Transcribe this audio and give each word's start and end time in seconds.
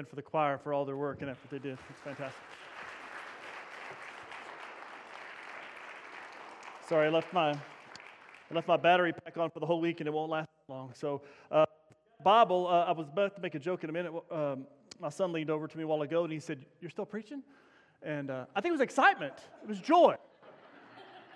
and 0.00 0.08
for 0.08 0.16
the 0.16 0.22
choir 0.22 0.56
for 0.56 0.72
all 0.72 0.86
their 0.86 0.96
work 0.96 1.20
and 1.20 1.30
effort 1.30 1.50
they 1.50 1.58
did. 1.58 1.78
It's 1.90 2.00
fantastic. 2.00 2.42
Sorry, 6.88 7.06
I 7.06 7.10
left 7.10 7.32
my 7.32 7.50
I 7.50 8.54
left 8.54 8.66
my 8.66 8.78
battery 8.78 9.12
pack 9.12 9.36
on 9.36 9.50
for 9.50 9.60
the 9.60 9.66
whole 9.66 9.80
week 9.80 10.00
and 10.00 10.08
it 10.08 10.12
won't 10.12 10.30
last 10.30 10.48
long. 10.68 10.90
So, 10.94 11.20
uh, 11.52 11.66
Bible, 12.24 12.66
uh, 12.66 12.86
I 12.86 12.92
was 12.92 13.08
about 13.08 13.36
to 13.36 13.42
make 13.42 13.54
a 13.54 13.58
joke 13.58 13.84
in 13.84 13.90
a 13.90 13.92
minute. 13.92 14.12
Um, 14.30 14.66
my 14.98 15.10
son 15.10 15.32
leaned 15.32 15.50
over 15.50 15.68
to 15.68 15.76
me 15.76 15.84
a 15.84 15.86
while 15.86 16.02
ago 16.02 16.24
and 16.24 16.32
he 16.32 16.40
said, 16.40 16.64
"You're 16.80 16.90
still 16.90 17.06
preaching?" 17.06 17.42
And 18.02 18.30
uh, 18.30 18.46
I 18.56 18.60
think 18.60 18.70
it 18.70 18.72
was 18.72 18.80
excitement. 18.80 19.34
It 19.62 19.68
was 19.68 19.78
joy. 19.80 20.16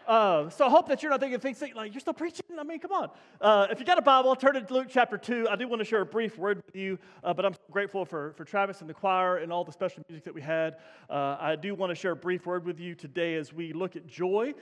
Uh, 0.07 0.51
so 0.51 0.67
I 0.67 0.69
hope 0.69 0.87
that 0.89 1.03
you're 1.03 1.11
not 1.11 1.21
thinking 1.21 1.41
things 1.41 1.63
like 1.75 1.95
you're 1.95 2.01
still 2.01 2.13
preaching. 2.13 2.45
I 2.59 2.63
mean, 2.63 2.79
come 2.79 2.93
on. 2.93 3.11
Uh, 3.41 3.69
if 3.71 3.81
you 3.81 3.87
got 3.87 3.97
a 3.97 4.03
Bible, 4.03 4.37
turn 4.37 4.53
to 4.53 4.75
Luke 4.75 4.89
chapter 4.91 5.17
two. 5.17 5.49
I 5.51 5.57
do 5.57 5.67
want 5.67 5.81
to 5.81 5.85
share 5.87 6.03
a 6.03 6.07
brief 6.07 6.37
word 6.37 6.63
with 6.67 6.77
you, 6.77 6.99
uh, 7.23 7.33
but 7.33 7.47
I'm 7.47 7.55
grateful 7.75 8.05
for, 8.05 8.35
for 8.37 8.45
Travis 8.45 8.83
and 8.83 8.89
the 8.89 8.95
choir 8.95 9.39
and 9.39 9.53
all 9.53 9.65
the 9.65 9.73
special 9.73 10.01
music 10.09 10.25
that 10.25 10.33
we 10.33 10.41
had. 10.41 10.77
Uh, 11.11 11.37
I 11.41 11.57
do 11.57 11.75
want 11.75 11.91
to 11.91 11.97
share 11.97 12.13
a 12.13 12.17
brief 12.17 12.47
word 12.47 12.65
with 12.65 12.79
you 12.79 12.95
today 12.95 13.35
as 13.35 13.53
we 13.53 13.73
look 13.73 13.97
at 13.97 14.07
joy. 14.07 14.55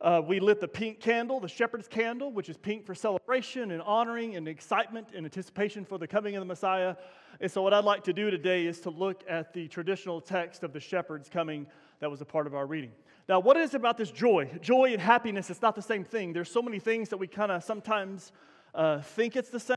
Uh, 0.00 0.22
we 0.24 0.38
lit 0.38 0.60
the 0.60 0.68
pink 0.68 1.00
candle, 1.00 1.40
the 1.40 1.48
shepherd's 1.48 1.88
candle, 1.88 2.30
which 2.30 2.48
is 2.48 2.56
pink 2.56 2.86
for 2.86 2.94
celebration 2.94 3.72
and 3.72 3.82
honoring 3.82 4.36
and 4.36 4.46
excitement 4.46 5.08
and 5.16 5.26
anticipation 5.26 5.84
for 5.84 5.98
the 5.98 6.06
coming 6.06 6.36
of 6.36 6.42
the 6.42 6.46
Messiah. 6.46 6.94
And 7.40 7.50
so, 7.50 7.60
what 7.60 7.74
I'd 7.74 7.84
like 7.84 8.04
to 8.04 8.12
do 8.12 8.30
today 8.30 8.66
is 8.66 8.78
to 8.82 8.90
look 8.90 9.24
at 9.28 9.52
the 9.52 9.66
traditional 9.66 10.20
text 10.20 10.62
of 10.62 10.72
the 10.72 10.78
shepherds 10.78 11.28
coming 11.28 11.66
that 11.98 12.08
was 12.08 12.20
a 12.20 12.24
part 12.24 12.46
of 12.46 12.54
our 12.54 12.66
reading. 12.66 12.92
Now, 13.28 13.40
what 13.40 13.56
is 13.56 13.74
about 13.74 13.96
this 13.96 14.12
joy? 14.12 14.48
Joy 14.62 14.92
and 14.92 15.00
happiness, 15.00 15.50
it's 15.50 15.60
not 15.60 15.74
the 15.74 15.82
same 15.82 16.04
thing. 16.04 16.32
There's 16.32 16.52
so 16.52 16.62
many 16.62 16.78
things 16.78 17.08
that 17.08 17.16
we 17.16 17.26
kind 17.26 17.50
of 17.50 17.64
sometimes 17.64 18.30
uh, 18.76 19.00
think 19.00 19.34
it's 19.34 19.50
the 19.50 19.58
same. 19.58 19.76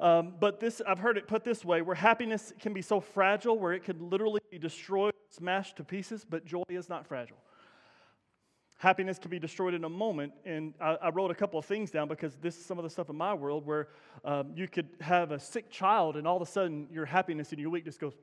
Um, 0.00 0.34
but 0.38 0.60
this, 0.60 0.80
I've 0.86 0.98
heard 0.98 1.18
it 1.18 1.26
put 1.26 1.44
this 1.44 1.64
way 1.64 1.82
where 1.82 1.96
happiness 1.96 2.52
can 2.60 2.72
be 2.72 2.82
so 2.82 3.00
fragile, 3.00 3.58
where 3.58 3.72
it 3.72 3.84
could 3.84 4.00
literally 4.00 4.40
be 4.50 4.58
destroyed, 4.58 5.12
smashed 5.30 5.76
to 5.76 5.84
pieces, 5.84 6.24
but 6.28 6.44
joy 6.44 6.62
is 6.68 6.88
not 6.88 7.06
fragile. 7.06 7.38
Happiness 8.76 9.18
can 9.18 9.30
be 9.30 9.40
destroyed 9.40 9.74
in 9.74 9.82
a 9.82 9.88
moment. 9.88 10.32
And 10.44 10.74
I, 10.80 10.96
I 11.02 11.08
wrote 11.08 11.32
a 11.32 11.34
couple 11.34 11.58
of 11.58 11.64
things 11.64 11.90
down 11.90 12.06
because 12.06 12.36
this 12.36 12.56
is 12.56 12.64
some 12.64 12.78
of 12.78 12.84
the 12.84 12.90
stuff 12.90 13.10
in 13.10 13.16
my 13.16 13.34
world 13.34 13.66
where 13.66 13.88
um, 14.24 14.52
you 14.54 14.68
could 14.68 14.88
have 15.00 15.32
a 15.32 15.40
sick 15.40 15.68
child, 15.68 16.16
and 16.16 16.28
all 16.28 16.36
of 16.36 16.42
a 16.42 16.50
sudden 16.50 16.86
your 16.92 17.04
happiness 17.04 17.50
and 17.50 17.60
your 17.60 17.70
week 17.70 17.84
just 17.84 17.98
goes, 17.98 18.14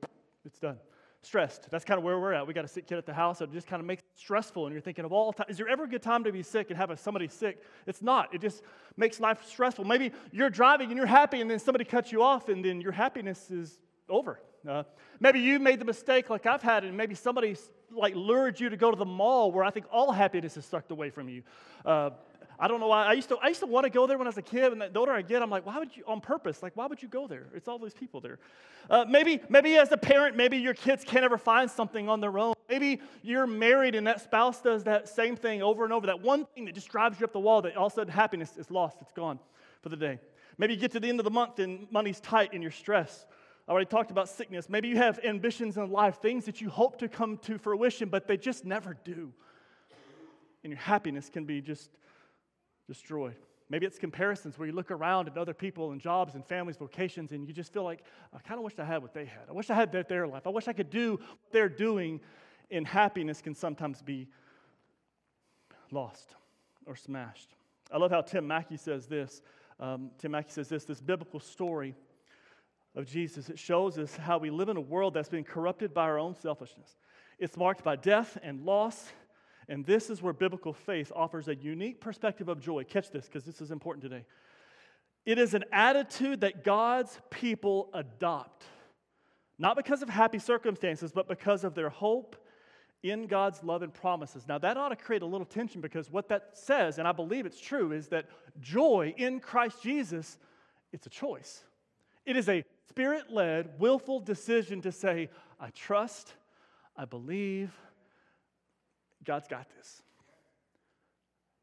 it's 0.46 0.58
done 0.58 0.78
stressed. 1.26 1.68
That's 1.70 1.84
kind 1.84 1.98
of 1.98 2.04
where 2.04 2.18
we're 2.18 2.32
at. 2.32 2.46
We 2.46 2.54
got 2.54 2.64
a 2.64 2.68
sick 2.68 2.86
kid 2.86 2.98
at 2.98 3.06
the 3.06 3.12
house. 3.12 3.40
It 3.40 3.52
just 3.52 3.66
kind 3.66 3.80
of 3.80 3.86
makes 3.86 4.02
it 4.02 4.08
stressful. 4.14 4.66
And 4.66 4.72
you're 4.72 4.80
thinking 4.80 5.04
of 5.04 5.12
all 5.12 5.32
time. 5.32 5.46
Is 5.48 5.56
there 5.56 5.68
ever 5.68 5.84
a 5.84 5.88
good 5.88 6.02
time 6.02 6.24
to 6.24 6.32
be 6.32 6.42
sick 6.42 6.70
and 6.70 6.78
have 6.78 6.90
a, 6.90 6.96
somebody 6.96 7.28
sick? 7.28 7.62
It's 7.86 8.00
not. 8.00 8.32
It 8.34 8.40
just 8.40 8.62
makes 8.96 9.20
life 9.20 9.44
stressful. 9.46 9.84
Maybe 9.84 10.12
you're 10.32 10.50
driving 10.50 10.88
and 10.88 10.96
you're 10.96 11.06
happy, 11.06 11.40
and 11.40 11.50
then 11.50 11.58
somebody 11.58 11.84
cuts 11.84 12.12
you 12.12 12.22
off, 12.22 12.48
and 12.48 12.64
then 12.64 12.80
your 12.80 12.92
happiness 12.92 13.50
is 13.50 13.78
over. 14.08 14.40
Uh, 14.68 14.82
maybe 15.20 15.40
you 15.40 15.58
made 15.58 15.78
the 15.78 15.84
mistake 15.84 16.30
like 16.30 16.46
I've 16.46 16.62
had, 16.62 16.84
and 16.84 16.96
maybe 16.96 17.14
somebody 17.14 17.56
like 17.92 18.14
lured 18.14 18.58
you 18.58 18.68
to 18.68 18.76
go 18.76 18.90
to 18.90 18.96
the 18.96 19.04
mall 19.04 19.52
where 19.52 19.64
I 19.64 19.70
think 19.70 19.86
all 19.92 20.12
happiness 20.12 20.56
is 20.56 20.64
sucked 20.64 20.90
away 20.90 21.10
from 21.10 21.28
you. 21.28 21.42
Uh, 21.84 22.10
I 22.58 22.68
don't 22.68 22.80
know 22.80 22.88
why. 22.88 23.04
I 23.04 23.12
used 23.12 23.28
to, 23.28 23.36
I 23.36 23.48
used 23.48 23.60
to 23.60 23.66
want 23.66 23.84
to 23.84 23.90
go 23.90 24.06
there 24.06 24.16
when 24.16 24.26
I 24.26 24.30
was 24.30 24.38
a 24.38 24.42
kid, 24.42 24.72
and 24.72 24.80
the 24.80 24.98
older 24.98 25.12
I 25.12 25.22
get, 25.22 25.42
I'm 25.42 25.50
like, 25.50 25.66
why 25.66 25.78
would 25.78 25.96
you, 25.96 26.04
on 26.06 26.20
purpose, 26.20 26.62
like, 26.62 26.76
why 26.76 26.86
would 26.86 27.02
you 27.02 27.08
go 27.08 27.26
there? 27.26 27.46
It's 27.54 27.68
all 27.68 27.78
these 27.78 27.94
people 27.94 28.20
there. 28.20 28.38
Uh, 28.88 29.04
maybe, 29.08 29.40
maybe 29.48 29.76
as 29.76 29.92
a 29.92 29.96
parent, 29.96 30.36
maybe 30.36 30.56
your 30.56 30.74
kids 30.74 31.04
can't 31.04 31.24
ever 31.24 31.38
find 31.38 31.70
something 31.70 32.08
on 32.08 32.20
their 32.20 32.38
own. 32.38 32.54
Maybe 32.68 33.00
you're 33.22 33.46
married 33.46 33.94
and 33.94 34.06
that 34.06 34.20
spouse 34.20 34.60
does 34.60 34.84
that 34.84 35.08
same 35.08 35.36
thing 35.36 35.62
over 35.62 35.84
and 35.84 35.92
over, 35.92 36.06
that 36.06 36.20
one 36.20 36.46
thing 36.46 36.64
that 36.64 36.74
just 36.74 36.88
drives 36.88 37.20
you 37.20 37.24
up 37.24 37.32
the 37.32 37.40
wall 37.40 37.62
that 37.62 37.76
all 37.76 37.86
of 37.86 37.92
a 37.92 37.94
sudden 37.94 38.12
happiness 38.12 38.56
is 38.56 38.70
lost, 38.70 38.98
it's 39.00 39.12
gone 39.12 39.38
for 39.82 39.88
the 39.88 39.96
day. 39.96 40.18
Maybe 40.58 40.74
you 40.74 40.80
get 40.80 40.92
to 40.92 41.00
the 41.00 41.08
end 41.08 41.20
of 41.20 41.24
the 41.24 41.30
month 41.30 41.58
and 41.58 41.86
money's 41.90 42.20
tight 42.20 42.52
and 42.52 42.62
you're 42.62 42.72
stressed. 42.72 43.26
I 43.68 43.72
already 43.72 43.86
talked 43.86 44.10
about 44.10 44.28
sickness. 44.28 44.68
Maybe 44.68 44.88
you 44.88 44.96
have 44.96 45.18
ambitions 45.24 45.76
in 45.76 45.90
life, 45.90 46.18
things 46.22 46.44
that 46.44 46.60
you 46.60 46.70
hope 46.70 46.98
to 47.00 47.08
come 47.08 47.36
to 47.38 47.58
fruition, 47.58 48.08
but 48.08 48.28
they 48.28 48.36
just 48.36 48.64
never 48.64 48.96
do. 49.04 49.32
And 50.62 50.72
your 50.72 50.80
happiness 50.80 51.28
can 51.28 51.44
be 51.44 51.60
just 51.60 51.90
destroyed. 52.86 53.36
Maybe 53.68 53.84
it's 53.84 53.98
comparisons 53.98 54.58
where 54.58 54.68
you 54.68 54.74
look 54.74 54.92
around 54.92 55.26
at 55.26 55.36
other 55.36 55.54
people 55.54 55.90
and 55.90 56.00
jobs 56.00 56.36
and 56.36 56.44
families, 56.44 56.76
vocations, 56.76 57.32
and 57.32 57.48
you 57.48 57.52
just 57.52 57.72
feel 57.72 57.82
like, 57.82 58.04
I 58.32 58.38
kind 58.38 58.58
of 58.58 58.64
wish 58.64 58.78
I 58.78 58.84
had 58.84 59.02
what 59.02 59.12
they 59.12 59.24
had. 59.24 59.42
I 59.48 59.52
wish 59.52 59.70
I 59.70 59.74
had 59.74 59.90
their 59.90 60.26
life. 60.26 60.46
I 60.46 60.50
wish 60.50 60.68
I 60.68 60.72
could 60.72 60.90
do 60.90 61.12
what 61.12 61.52
they're 61.52 61.68
doing. 61.68 62.20
And 62.70 62.86
happiness 62.86 63.42
can 63.42 63.54
sometimes 63.54 64.02
be 64.02 64.28
lost 65.90 66.34
or 66.86 66.94
smashed. 66.94 67.56
I 67.92 67.98
love 67.98 68.10
how 68.10 68.20
Tim 68.20 68.46
Mackie 68.46 68.76
says 68.76 69.06
this. 69.06 69.42
Um, 69.80 70.10
Tim 70.18 70.32
Mackie 70.32 70.50
says 70.50 70.68
this 70.68 70.84
this 70.84 71.00
biblical 71.00 71.40
story 71.40 71.94
of 72.94 73.04
Jesus, 73.04 73.50
it 73.50 73.58
shows 73.58 73.98
us 73.98 74.16
how 74.16 74.38
we 74.38 74.48
live 74.48 74.68
in 74.68 74.76
a 74.76 74.80
world 74.80 75.12
that's 75.12 75.28
been 75.28 75.44
corrupted 75.44 75.92
by 75.92 76.04
our 76.04 76.18
own 76.18 76.34
selfishness. 76.34 76.96
It's 77.38 77.56
marked 77.56 77.84
by 77.84 77.96
death 77.96 78.38
and 78.42 78.64
loss 78.64 79.12
and 79.68 79.84
this 79.84 80.10
is 80.10 80.22
where 80.22 80.32
biblical 80.32 80.72
faith 80.72 81.10
offers 81.14 81.48
a 81.48 81.54
unique 81.54 82.00
perspective 82.00 82.48
of 82.48 82.60
joy. 82.60 82.84
Catch 82.84 83.10
this, 83.10 83.26
because 83.26 83.44
this 83.44 83.60
is 83.60 83.70
important 83.70 84.02
today. 84.02 84.24
It 85.24 85.38
is 85.38 85.54
an 85.54 85.64
attitude 85.72 86.42
that 86.42 86.62
God's 86.62 87.18
people 87.30 87.90
adopt, 87.92 88.64
not 89.58 89.76
because 89.76 90.02
of 90.02 90.08
happy 90.08 90.38
circumstances, 90.38 91.10
but 91.12 91.28
because 91.28 91.64
of 91.64 91.74
their 91.74 91.88
hope 91.88 92.36
in 93.02 93.26
God's 93.26 93.62
love 93.62 93.82
and 93.82 93.92
promises. 93.92 94.46
Now, 94.48 94.58
that 94.58 94.76
ought 94.76 94.90
to 94.90 94.96
create 94.96 95.22
a 95.22 95.26
little 95.26 95.46
tension 95.46 95.80
because 95.80 96.10
what 96.10 96.28
that 96.28 96.50
says, 96.52 96.98
and 96.98 97.08
I 97.08 97.12
believe 97.12 97.44
it's 97.44 97.60
true, 97.60 97.92
is 97.92 98.08
that 98.08 98.26
joy 98.60 99.14
in 99.16 99.40
Christ 99.40 99.82
Jesus, 99.82 100.38
it's 100.92 101.06
a 101.06 101.10
choice. 101.10 101.64
It 102.24 102.36
is 102.36 102.48
a 102.48 102.64
spirit 102.88 103.30
led, 103.30 103.78
willful 103.78 104.20
decision 104.20 104.80
to 104.82 104.92
say, 104.92 105.28
I 105.60 105.70
trust, 105.70 106.34
I 106.96 107.04
believe, 107.04 107.72
God's 109.26 109.48
got 109.48 109.66
this. 109.76 110.02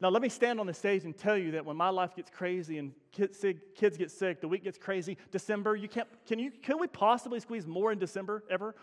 Now, 0.01 0.09
let 0.09 0.21
me 0.21 0.27
stand 0.27 0.59
on 0.59 0.67
the 0.67 0.73
stage 0.73 1.05
and 1.05 1.17
tell 1.17 1.37
you 1.37 1.51
that 1.51 1.65
when 1.65 1.77
my 1.77 1.87
life 1.87 2.13
gets 2.13 2.29
crazy 2.29 2.77
and 2.77 2.91
kids, 3.13 3.43
kids 3.73 3.97
get 3.97 4.11
sick, 4.11 4.41
the 4.41 4.47
week 4.49 4.65
gets 4.65 4.77
crazy, 4.77 5.17
December, 5.31 5.77
you 5.77 5.87
can't, 5.87 6.09
can, 6.27 6.39
you, 6.39 6.51
can 6.51 6.77
we 6.77 6.87
possibly 6.87 7.39
squeeze 7.39 7.65
more 7.65 7.91
in 7.91 7.99
December 7.99 8.43
ever? 8.49 8.75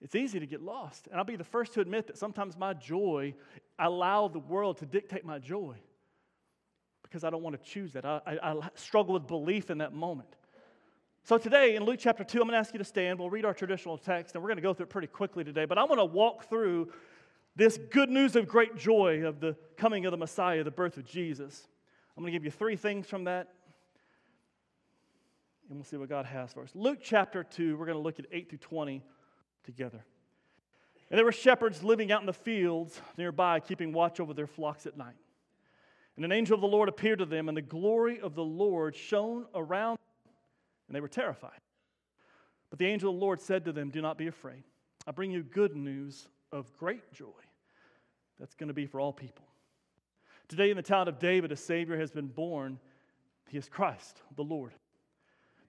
It's 0.00 0.16
easy 0.16 0.40
to 0.40 0.46
get 0.46 0.60
lost. 0.60 1.06
And 1.06 1.18
I'll 1.18 1.24
be 1.24 1.36
the 1.36 1.44
first 1.44 1.74
to 1.74 1.80
admit 1.80 2.08
that 2.08 2.18
sometimes 2.18 2.58
my 2.58 2.74
joy, 2.74 3.34
I 3.78 3.86
allow 3.86 4.26
the 4.26 4.40
world 4.40 4.78
to 4.78 4.86
dictate 4.86 5.24
my 5.24 5.38
joy 5.38 5.76
because 7.04 7.22
I 7.22 7.30
don't 7.30 7.42
want 7.42 7.62
to 7.62 7.70
choose 7.70 7.92
that. 7.92 8.04
I, 8.04 8.20
I, 8.26 8.52
I 8.54 8.68
struggle 8.74 9.14
with 9.14 9.28
belief 9.28 9.70
in 9.70 9.78
that 9.78 9.92
moment. 9.92 10.34
So 11.22 11.38
today 11.38 11.76
in 11.76 11.84
Luke 11.84 12.00
chapter 12.00 12.24
2, 12.24 12.38
I'm 12.38 12.48
going 12.48 12.54
to 12.54 12.58
ask 12.58 12.72
you 12.74 12.78
to 12.78 12.84
stand. 12.84 13.20
We'll 13.20 13.30
read 13.30 13.44
our 13.44 13.54
traditional 13.54 13.96
text, 13.96 14.34
and 14.34 14.42
we're 14.42 14.48
going 14.48 14.56
to 14.56 14.62
go 14.62 14.74
through 14.74 14.86
it 14.86 14.90
pretty 14.90 15.06
quickly 15.06 15.44
today. 15.44 15.64
But 15.66 15.78
I 15.78 15.84
want 15.84 16.00
to 16.00 16.04
walk 16.04 16.48
through 16.48 16.90
this 17.54 17.78
good 17.90 18.08
news 18.08 18.36
of 18.36 18.48
great 18.48 18.76
joy 18.76 19.24
of 19.24 19.40
the 19.40 19.56
coming 19.76 20.06
of 20.06 20.10
the 20.10 20.16
Messiah, 20.16 20.64
the 20.64 20.70
birth 20.70 20.96
of 20.96 21.04
Jesus. 21.04 21.68
I'm 22.16 22.22
going 22.22 22.32
to 22.32 22.38
give 22.38 22.44
you 22.44 22.50
three 22.50 22.76
things 22.76 23.06
from 23.06 23.24
that, 23.24 23.48
and 25.68 25.78
we'll 25.78 25.84
see 25.84 25.96
what 25.96 26.08
God 26.08 26.26
has 26.26 26.52
for 26.52 26.62
us. 26.62 26.70
Luke 26.74 26.98
chapter 27.02 27.44
2, 27.44 27.76
we're 27.76 27.86
going 27.86 27.96
to 27.96 28.02
look 28.02 28.18
at 28.18 28.26
8 28.30 28.48
through 28.48 28.58
20 28.58 29.02
together. 29.64 30.04
And 31.10 31.18
there 31.18 31.24
were 31.24 31.32
shepherds 31.32 31.82
living 31.82 32.10
out 32.10 32.20
in 32.20 32.26
the 32.26 32.32
fields 32.32 33.00
nearby, 33.18 33.60
keeping 33.60 33.92
watch 33.92 34.18
over 34.18 34.32
their 34.32 34.46
flocks 34.46 34.86
at 34.86 34.96
night. 34.96 35.16
And 36.16 36.24
an 36.24 36.32
angel 36.32 36.54
of 36.54 36.60
the 36.60 36.68
Lord 36.68 36.88
appeared 36.88 37.18
to 37.20 37.26
them, 37.26 37.48
and 37.48 37.56
the 37.56 37.62
glory 37.62 38.20
of 38.20 38.34
the 38.34 38.44
Lord 38.44 38.94
shone 38.94 39.46
around 39.54 39.98
them, 39.98 40.34
and 40.88 40.96
they 40.96 41.00
were 41.00 41.08
terrified. 41.08 41.60
But 42.70 42.78
the 42.78 42.86
angel 42.86 43.10
of 43.10 43.16
the 43.16 43.20
Lord 43.20 43.40
said 43.40 43.66
to 43.66 43.72
them, 43.72 43.90
Do 43.90 44.00
not 44.00 44.16
be 44.16 44.26
afraid. 44.26 44.64
I 45.06 45.10
bring 45.10 45.30
you 45.30 45.42
good 45.42 45.76
news 45.76 46.28
of 46.52 46.76
great 46.76 47.12
joy 47.12 47.26
that's 48.38 48.54
going 48.54 48.68
to 48.68 48.74
be 48.74 48.86
for 48.86 49.00
all 49.00 49.12
people. 49.12 49.44
Today, 50.48 50.70
in 50.70 50.76
the 50.76 50.82
town 50.82 51.08
of 51.08 51.18
David, 51.18 51.50
a 51.52 51.56
Savior 51.56 51.98
has 51.98 52.10
been 52.10 52.26
born. 52.26 52.78
He 53.48 53.56
is 53.56 53.68
Christ, 53.68 54.20
the 54.36 54.44
Lord. 54.44 54.72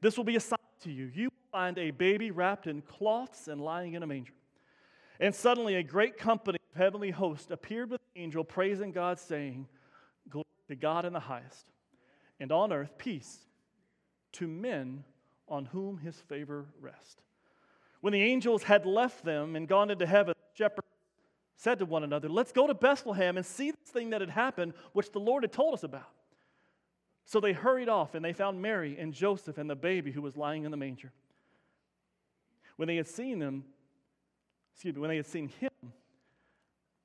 This 0.02 0.18
will 0.18 0.24
be 0.26 0.36
a 0.36 0.42
sign 0.42 0.58
to 0.82 0.92
you. 0.92 1.10
You 1.14 1.26
will 1.26 1.52
find 1.52 1.78
a 1.78 1.92
baby 1.92 2.32
wrapped 2.32 2.68
in 2.68 2.82
cloths 2.82 3.48
and 3.48 3.62
lying 3.62 3.94
in 3.94 4.04
a 4.04 4.08
manger. 4.08 4.34
And 5.20 5.34
suddenly, 5.34 5.76
a 5.76 5.84
great 5.84 6.18
company 6.18 6.60
of 6.74 6.78
heavenly 6.78 7.12
hosts 7.12 7.50
appeared 7.50 7.92
with 7.92 8.02
the 8.14 8.22
angel, 8.22 8.44
praising 8.44 8.92
God, 8.92 9.20
saying, 9.20 9.68
Glory 10.30 10.46
to 10.68 10.76
God 10.76 11.06
in 11.06 11.14
the 11.14 11.20
highest, 11.20 11.68
and 12.40 12.52
on 12.52 12.74
earth 12.74 12.98
peace 12.98 13.38
to 14.34 14.48
men 14.48 15.04
on 15.48 15.66
whom 15.66 16.00
his 16.00 16.16
favor 16.16 16.66
rests. 16.82 17.22
When 18.02 18.12
the 18.12 18.22
angels 18.22 18.64
had 18.64 18.86
left 18.86 19.24
them 19.24 19.56
and 19.56 19.68
gone 19.68 19.92
into 19.92 20.06
heaven, 20.06 20.33
shepherds 20.54 20.88
said 21.56 21.80
to 21.80 21.86
one 21.86 22.04
another, 22.04 22.30
Let's 22.30 22.52
go 22.52 22.68
to 22.68 22.74
Bethlehem 22.74 23.38
and 23.38 23.46
see 23.46 23.72
this 23.72 23.90
thing 23.90 24.12
that 24.12 24.22
had 24.22 24.30
happened, 24.30 24.74
which 24.94 25.12
the 25.12 25.20
Lord 25.20 25.44
had 25.44 25.52
told 25.52 25.74
us 25.74 25.84
about. 25.84 26.10
So 27.26 27.40
they 27.40 27.54
hurried 27.54 27.90
off, 27.90 28.16
and 28.16 28.24
they 28.24 28.34
found 28.34 28.62
Mary 28.62 28.98
and 29.00 29.14
Joseph 29.14 29.58
and 29.58 29.70
the 29.70 29.76
baby 29.76 30.12
who 30.12 30.22
was 30.22 30.36
lying 30.36 30.66
in 30.66 30.72
the 30.72 30.78
manger. 30.78 31.12
When 32.76 32.88
they 32.88 32.98
had 32.98 33.08
seen 33.08 33.40
them, 33.40 33.64
excuse 34.74 34.96
me, 34.96 35.02
when 35.02 35.10
they 35.10 35.16
had 35.16 35.26
seen 35.26 35.50
him, 35.60 35.94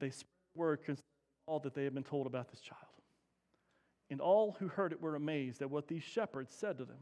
they 0.01 0.11
spread 0.11 0.33
word 0.59 0.83
concerning 0.83 1.05
all 1.47 1.61
that 1.61 1.75
they 1.75 1.85
had 1.85 1.95
been 1.95 2.03
told 2.03 2.27
about 2.27 2.51
this 2.51 2.61
child. 2.61 2.83
And 4.11 4.21
all 4.21 4.57
who 4.59 4.69
heard 4.69 4.93
it 4.93 5.01
were 5.01 5.15
amazed 5.15 5.63
at 5.63 5.71
what 5.71 5.87
these 5.87 6.03
shepherds 6.03 6.55
said 6.55 6.79
to 6.79 6.85
them. 6.85 6.99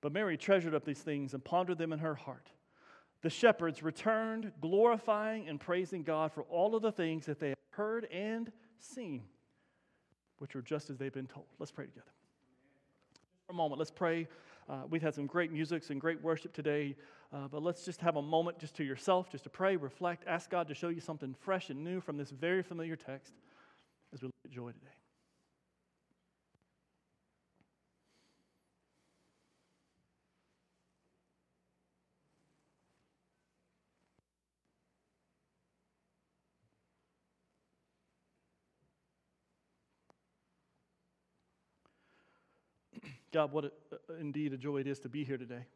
But 0.00 0.12
Mary 0.12 0.36
treasured 0.36 0.74
up 0.74 0.84
these 0.84 1.00
things 1.00 1.34
and 1.34 1.44
pondered 1.44 1.78
them 1.78 1.92
in 1.92 1.98
her 1.98 2.14
heart. 2.14 2.48
The 3.22 3.30
shepherds 3.30 3.82
returned, 3.82 4.52
glorifying 4.60 5.48
and 5.48 5.60
praising 5.60 6.02
God 6.02 6.32
for 6.32 6.42
all 6.44 6.74
of 6.74 6.82
the 6.82 6.92
things 6.92 7.26
that 7.26 7.38
they 7.38 7.50
had 7.50 7.58
heard 7.70 8.06
and 8.06 8.50
seen, 8.78 9.22
which 10.38 10.54
were 10.54 10.62
just 10.62 10.88
as 10.88 10.96
they've 10.96 11.12
been 11.12 11.26
told. 11.26 11.46
Let's 11.58 11.72
pray 11.72 11.86
together. 11.86 12.12
For 13.46 13.52
a 13.52 13.56
moment, 13.56 13.78
let's 13.78 13.90
pray. 13.90 14.26
Uh, 14.68 14.82
we've 14.88 15.02
had 15.02 15.14
some 15.14 15.26
great 15.26 15.52
music, 15.52 15.82
some 15.82 15.98
great 15.98 16.22
worship 16.22 16.52
today, 16.52 16.96
uh, 17.32 17.48
but 17.48 17.62
let's 17.62 17.84
just 17.84 18.00
have 18.00 18.16
a 18.16 18.22
moment 18.22 18.58
just 18.58 18.74
to 18.76 18.84
yourself, 18.84 19.30
just 19.30 19.44
to 19.44 19.50
pray, 19.50 19.76
reflect, 19.76 20.24
ask 20.26 20.48
God 20.48 20.68
to 20.68 20.74
show 20.74 20.88
you 20.88 21.00
something 21.00 21.34
fresh 21.40 21.70
and 21.70 21.82
new 21.82 22.00
from 22.00 22.16
this 22.16 22.30
very 22.30 22.62
familiar 22.62 22.96
text 22.96 23.34
as 24.14 24.22
we 24.22 24.26
look 24.26 24.34
at 24.44 24.50
joy 24.50 24.70
today. 24.70 24.99
God, 43.32 43.52
what 43.52 43.64
a, 43.66 43.72
indeed 44.18 44.52
a 44.52 44.56
joy 44.56 44.78
it 44.78 44.86
is 44.86 44.98
to 45.00 45.08
be 45.08 45.24
here 45.24 45.38
today. 45.38 45.66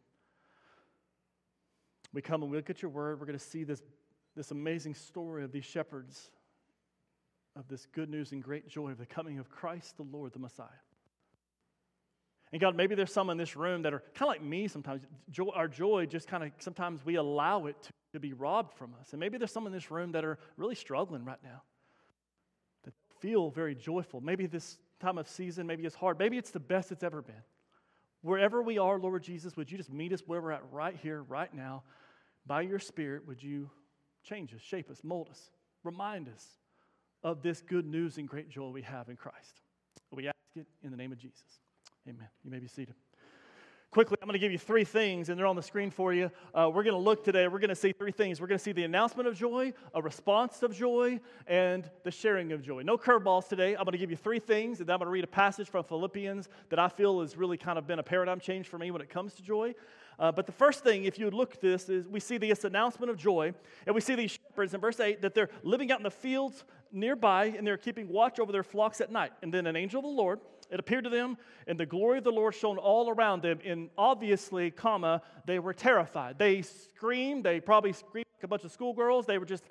We 2.12 2.22
come 2.22 2.42
and 2.42 2.50
we 2.50 2.56
look 2.56 2.70
at 2.70 2.82
your 2.82 2.90
word. 2.90 3.20
We're 3.20 3.26
going 3.26 3.38
to 3.38 3.44
see 3.44 3.64
this, 3.64 3.82
this 4.36 4.50
amazing 4.50 4.94
story 4.94 5.44
of 5.44 5.52
these 5.52 5.64
shepherds, 5.64 6.30
of 7.56 7.68
this 7.68 7.86
good 7.86 8.08
news 8.08 8.32
and 8.32 8.42
great 8.42 8.68
joy 8.68 8.90
of 8.90 8.98
the 8.98 9.06
coming 9.06 9.38
of 9.38 9.50
Christ 9.50 9.96
the 9.96 10.04
Lord, 10.04 10.32
the 10.32 10.38
Messiah. 10.38 10.66
And 12.52 12.60
God, 12.60 12.76
maybe 12.76 12.94
there's 12.94 13.12
some 13.12 13.30
in 13.30 13.36
this 13.36 13.56
room 13.56 13.82
that 13.82 13.92
are 13.92 14.02
kind 14.14 14.28
of 14.28 14.28
like 14.28 14.42
me 14.42 14.68
sometimes. 14.68 15.02
Joy, 15.30 15.50
our 15.54 15.66
joy 15.66 16.06
just 16.06 16.28
kind 16.28 16.44
of 16.44 16.52
sometimes 16.58 17.04
we 17.04 17.16
allow 17.16 17.66
it 17.66 17.80
to, 17.82 17.90
to 18.12 18.20
be 18.20 18.32
robbed 18.32 18.74
from 18.74 18.94
us. 19.00 19.08
And 19.12 19.18
maybe 19.18 19.38
there's 19.38 19.50
some 19.50 19.66
in 19.66 19.72
this 19.72 19.90
room 19.90 20.12
that 20.12 20.24
are 20.24 20.38
really 20.56 20.76
struggling 20.76 21.24
right 21.24 21.42
now, 21.42 21.62
that 22.84 22.94
feel 23.18 23.50
very 23.50 23.74
joyful. 23.74 24.20
Maybe 24.20 24.46
this 24.46 24.78
time 25.04 25.18
of 25.18 25.28
season, 25.28 25.66
maybe 25.66 25.84
it's 25.84 25.94
hard. 25.94 26.18
Maybe 26.18 26.38
it's 26.38 26.50
the 26.50 26.60
best 26.60 26.92
it's 26.92 27.02
ever 27.02 27.22
been. 27.22 27.42
Wherever 28.22 28.62
we 28.62 28.78
are, 28.78 28.98
Lord 28.98 29.22
Jesus, 29.22 29.56
would 29.56 29.70
you 29.70 29.76
just 29.76 29.92
meet 29.92 30.12
us 30.12 30.22
where 30.26 30.40
we're 30.40 30.52
at 30.52 30.62
right 30.72 30.96
here, 31.02 31.22
right 31.22 31.52
now? 31.52 31.82
By 32.46 32.62
your 32.62 32.78
Spirit, 32.78 33.26
would 33.26 33.42
you 33.42 33.70
change 34.22 34.54
us, 34.54 34.60
shape 34.60 34.90
us, 34.90 35.02
mold 35.04 35.28
us, 35.30 35.50
remind 35.82 36.28
us 36.28 36.46
of 37.22 37.42
this 37.42 37.60
good 37.60 37.86
news 37.86 38.16
and 38.16 38.28
great 38.28 38.48
joy 38.48 38.68
we 38.68 38.82
have 38.82 39.08
in 39.08 39.16
Christ? 39.16 39.60
We 40.10 40.26
ask 40.26 40.36
it 40.56 40.66
in 40.82 40.90
the 40.90 40.96
name 40.96 41.12
of 41.12 41.18
Jesus. 41.18 41.60
Amen. 42.08 42.28
You 42.42 42.50
may 42.50 42.58
be 42.58 42.68
seated. 42.68 42.94
Quickly, 43.94 44.17
I'm 44.20 44.26
going 44.26 44.32
to 44.32 44.41
give 44.41 44.50
you 44.50 44.58
three 44.58 44.82
things, 44.82 45.29
and 45.29 45.38
they're 45.38 45.46
on 45.46 45.55
the 45.55 45.62
screen 45.62 45.88
for 45.88 46.12
you. 46.12 46.29
Uh, 46.52 46.69
we're 46.69 46.82
going 46.82 46.96
to 46.96 47.00
look 47.00 47.23
today, 47.23 47.46
we're 47.46 47.61
going 47.61 47.69
to 47.69 47.76
see 47.76 47.93
three 47.93 48.11
things. 48.11 48.41
We're 48.41 48.49
going 48.49 48.58
to 48.58 48.64
see 48.64 48.73
the 48.73 48.82
announcement 48.82 49.29
of 49.29 49.37
joy, 49.37 49.73
a 49.94 50.02
response 50.02 50.64
of 50.64 50.75
joy, 50.75 51.20
and 51.46 51.88
the 52.02 52.11
sharing 52.11 52.50
of 52.50 52.61
joy. 52.61 52.82
No 52.82 52.99
curveballs 52.99 53.46
today. 53.46 53.76
I'm 53.76 53.85
going 53.85 53.93
to 53.93 53.99
give 53.99 54.11
you 54.11 54.17
three 54.17 54.41
things, 54.41 54.81
and 54.81 54.91
I'm 54.91 54.99
going 54.99 55.06
to 55.06 55.12
read 55.12 55.23
a 55.23 55.29
passage 55.29 55.69
from 55.69 55.85
Philippians 55.85 56.49
that 56.70 56.81
I 56.81 56.88
feel 56.88 57.20
has 57.20 57.37
really 57.37 57.56
kind 57.56 57.79
of 57.79 57.87
been 57.87 58.00
a 58.00 58.02
paradigm 58.02 58.41
change 58.41 58.67
for 58.67 58.79
me 58.79 58.91
when 58.91 59.00
it 59.00 59.11
comes 59.11 59.32
to 59.35 59.44
joy. 59.44 59.76
Uh, 60.19 60.32
but 60.32 60.47
the 60.47 60.52
first 60.52 60.82
thing, 60.82 61.05
if 61.05 61.17
you 61.17 61.31
look 61.31 61.55
at 61.55 61.61
this, 61.61 61.88
is 61.88 62.08
we 62.08 62.19
see 62.19 62.37
this 62.37 62.64
announcement 62.64 63.11
of 63.11 63.17
joy, 63.17 63.55
and 63.87 63.94
we 63.94 64.00
see 64.00 64.17
these 64.17 64.32
shepherds 64.32 64.75
in 64.75 64.81
verse 64.81 64.99
8 64.99 65.23
that 65.23 65.35
they're 65.35 65.50
living 65.62 65.93
out 65.93 66.00
in 66.00 66.05
the 66.05 66.11
fields 66.11 66.64
nearby, 66.90 67.47
and 67.56 67.64
they're 67.64 67.76
keeping 67.76 68.08
watch 68.08 68.40
over 68.40 68.50
their 68.50 68.64
flocks 68.64 69.00
at 69.00 69.12
night. 69.12 69.31
And 69.43 69.55
then 69.55 69.69
an 69.69 69.76
angel 69.76 70.00
of 70.00 70.05
the 70.05 70.11
Lord 70.11 70.40
it 70.75 70.81
appeared 70.81 71.05
to 71.05 71.11
them, 71.11 71.38
and 71.69 71.79
the 71.79 71.87
glory 71.87 72.19
of 72.19 72.25
the 72.25 72.32
Lord 72.32 72.53
shone 72.53 72.79
all 72.79 73.09
around 73.09 73.43
them. 73.43 73.61
And 73.65 73.91
obviously, 73.97 74.73
comma, 74.73 75.23
they 75.47 75.61
were 75.61 75.73
terrified. 75.73 76.37
They 76.37 76.62
screamed. 76.62 77.44
They 77.44 77.61
probably 77.61 77.93
screamed 77.93 78.26
like 78.37 78.43
a 78.43 78.49
bunch 78.49 78.65
of 78.65 78.73
schoolgirls. 78.73 79.25
They 79.25 79.38
were 79.38 79.47
just, 79.47 79.62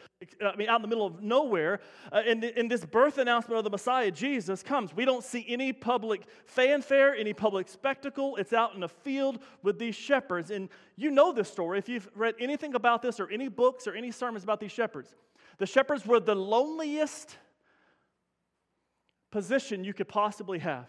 I 0.41 0.55
mean, 0.55 0.69
out 0.69 0.77
in 0.77 0.81
the 0.81 0.87
middle 0.87 1.05
of 1.05 1.21
nowhere. 1.21 1.81
Uh, 2.09 2.21
and 2.25 2.41
in 2.45 2.69
this 2.69 2.85
birth 2.85 3.17
announcement 3.17 3.57
of 3.57 3.65
the 3.65 3.69
Messiah, 3.69 4.11
Jesus 4.11 4.63
comes. 4.63 4.95
We 4.95 5.03
don't 5.03 5.25
see 5.25 5.45
any 5.49 5.73
public 5.73 6.21
fanfare, 6.45 7.13
any 7.13 7.33
public 7.33 7.67
spectacle. 7.67 8.37
It's 8.37 8.53
out 8.53 8.73
in 8.73 8.79
the 8.79 8.87
field 8.87 9.39
with 9.61 9.77
these 9.77 9.95
shepherds. 9.95 10.51
And 10.51 10.69
you 10.95 11.11
know 11.11 11.33
this 11.33 11.51
story 11.51 11.79
if 11.79 11.89
you've 11.89 12.09
read 12.15 12.35
anything 12.39 12.75
about 12.75 13.01
this 13.01 13.19
or 13.19 13.29
any 13.29 13.49
books 13.49 13.87
or 13.87 13.93
any 13.93 14.11
sermons 14.11 14.45
about 14.45 14.61
these 14.61 14.71
shepherds. 14.71 15.13
The 15.57 15.65
shepherds 15.65 16.05
were 16.05 16.21
the 16.21 16.33
loneliest 16.33 17.35
position 19.33 19.83
you 19.83 19.95
could 19.95 20.07
possibly 20.07 20.59
have. 20.59 20.85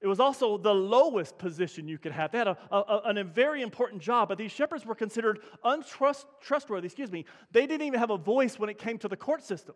It 0.00 0.06
was 0.06 0.20
also 0.20 0.56
the 0.56 0.72
lowest 0.72 1.38
position 1.38 1.88
you 1.88 1.98
could 1.98 2.12
have. 2.12 2.30
They 2.30 2.38
had 2.38 2.46
a, 2.46 2.56
a, 2.70 3.16
a 3.16 3.24
very 3.24 3.62
important 3.62 4.00
job, 4.00 4.28
but 4.28 4.38
these 4.38 4.52
shepherds 4.52 4.86
were 4.86 4.94
considered 4.94 5.40
untrustworthy. 5.64 6.86
Excuse 6.86 7.10
me. 7.10 7.24
They 7.50 7.66
didn't 7.66 7.84
even 7.86 7.98
have 7.98 8.10
a 8.10 8.16
voice 8.16 8.60
when 8.60 8.68
it 8.68 8.78
came 8.78 8.96
to 8.98 9.08
the 9.08 9.16
court 9.16 9.42
system. 9.42 9.74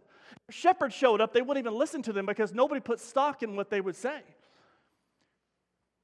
If 0.48 0.54
shepherds 0.54 0.94
showed 0.94 1.20
up, 1.20 1.32
they 1.32 1.42
wouldn't 1.42 1.66
even 1.66 1.76
listen 1.76 2.02
to 2.02 2.12
them 2.12 2.24
because 2.24 2.54
nobody 2.54 2.80
put 2.80 3.00
stock 3.00 3.42
in 3.42 3.56
what 3.56 3.68
they 3.68 3.80
would 3.80 3.96
say. 3.96 4.20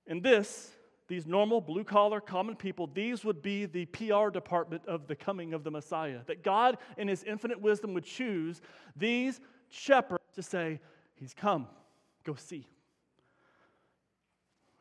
And 0.09 0.21
this, 0.21 0.73
these 1.07 1.27
normal, 1.27 1.61
blue 1.61 1.85
collar, 1.85 2.21
common 2.21 2.57
people, 2.57 2.89
these 2.93 3.25
would 3.25 3.41
be 3.41 3.67
the 3.67 3.87
PR 3.87 4.31
department 4.31 4.83
of 4.89 5.07
the 5.07 5.15
coming 5.15 5.55
of 5.55 5.63
the 5.63 5.71
Messiah. 5.71 6.21
That 6.27 6.43
God, 6.43 6.79
in 6.97 7.07
His 7.07 7.23
infinite 7.23 7.61
wisdom, 7.61 7.95
would 7.95 8.05
choose 8.05 8.63
these 8.97 9.39
shepherds 9.69 10.25
to 10.35 10.43
say, 10.43 10.81
He's 11.15 11.35
come. 11.35 11.69
Go 12.25 12.35
see. 12.35 12.67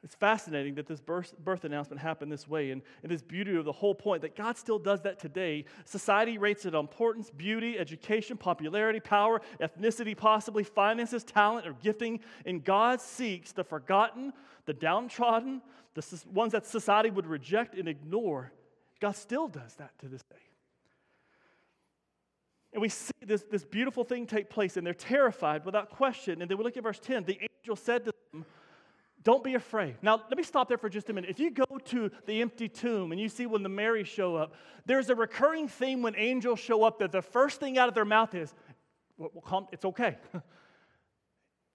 It's 0.03 0.15
fascinating 0.15 0.75
that 0.75 0.85
this 0.85 0.99
birth, 0.99 1.33
birth, 1.39 1.63
announcement 1.63 2.01
happened 2.01 2.29
this 2.29 2.45
way, 2.45 2.71
and, 2.71 2.81
and 3.03 3.11
this 3.11 3.21
beauty 3.21 3.55
of 3.55 3.63
the 3.63 3.71
whole 3.71 3.95
point 3.95 4.21
that 4.23 4.35
God 4.35 4.57
still 4.57 4.77
does 4.77 5.01
that 5.03 5.17
today. 5.17 5.63
Society 5.85 6.37
rates 6.37 6.65
it 6.65 6.75
on 6.75 6.81
importance, 6.81 7.29
beauty, 7.29 7.79
education, 7.79 8.35
popularity, 8.35 8.99
power, 8.99 9.41
ethnicity, 9.61 10.15
possibly 10.15 10.65
finances, 10.65 11.23
talent, 11.23 11.65
or 11.65 11.73
gifting. 11.81 12.19
And 12.45 12.65
God 12.65 12.99
seeks 12.99 13.53
the 13.53 13.63
forgotten, 13.63 14.33
the 14.65 14.73
downtrodden, 14.73 15.61
the 15.93 16.21
ones 16.33 16.51
that 16.51 16.65
society 16.65 17.09
would 17.09 17.25
reject 17.25 17.73
and 17.73 17.87
ignore. 17.87 18.51
God 18.99 19.15
still 19.15 19.47
does 19.47 19.75
that 19.75 19.97
to 19.99 20.09
this 20.09 20.23
day. 20.23 20.35
And 22.73 22.81
we 22.81 22.89
see 22.89 23.13
this, 23.25 23.43
this 23.43 23.63
beautiful 23.63 24.03
thing 24.03 24.25
take 24.25 24.49
place, 24.49 24.77
and 24.77 24.85
they're 24.85 24.95
terrified 24.95 25.63
without 25.63 25.91
question. 25.91 26.41
And 26.41 26.49
then 26.49 26.57
we 26.57 26.63
look 26.63 26.75
at 26.75 26.83
verse 26.83 26.99
10. 26.99 27.23
The 27.23 27.39
angel 27.39 27.75
said 27.75 28.05
to 28.05 28.13
them, 28.31 28.45
Don't 29.23 29.43
be 29.43 29.53
afraid. 29.53 29.95
Now, 30.01 30.23
let 30.27 30.37
me 30.37 30.43
stop 30.43 30.67
there 30.67 30.79
for 30.79 30.89
just 30.89 31.07
a 31.09 31.13
minute. 31.13 31.29
If 31.29 31.39
you 31.39 31.51
go 31.51 31.65
to 31.85 32.09
the 32.25 32.41
empty 32.41 32.67
tomb 32.67 33.11
and 33.11 33.21
you 33.21 33.29
see 33.29 33.45
when 33.45 33.61
the 33.61 33.69
Marys 33.69 34.07
show 34.07 34.35
up, 34.35 34.55
there's 34.87 35.11
a 35.11 35.15
recurring 35.15 35.67
theme 35.67 36.01
when 36.01 36.15
angels 36.17 36.59
show 36.59 36.83
up 36.83 36.97
that 36.99 37.11
the 37.11 37.21
first 37.21 37.59
thing 37.59 37.77
out 37.77 37.89
of 37.89 37.93
their 37.93 38.05
mouth 38.05 38.33
is, 38.33 38.53
well, 39.17 39.69
It's 39.71 39.85
okay. 39.85 40.17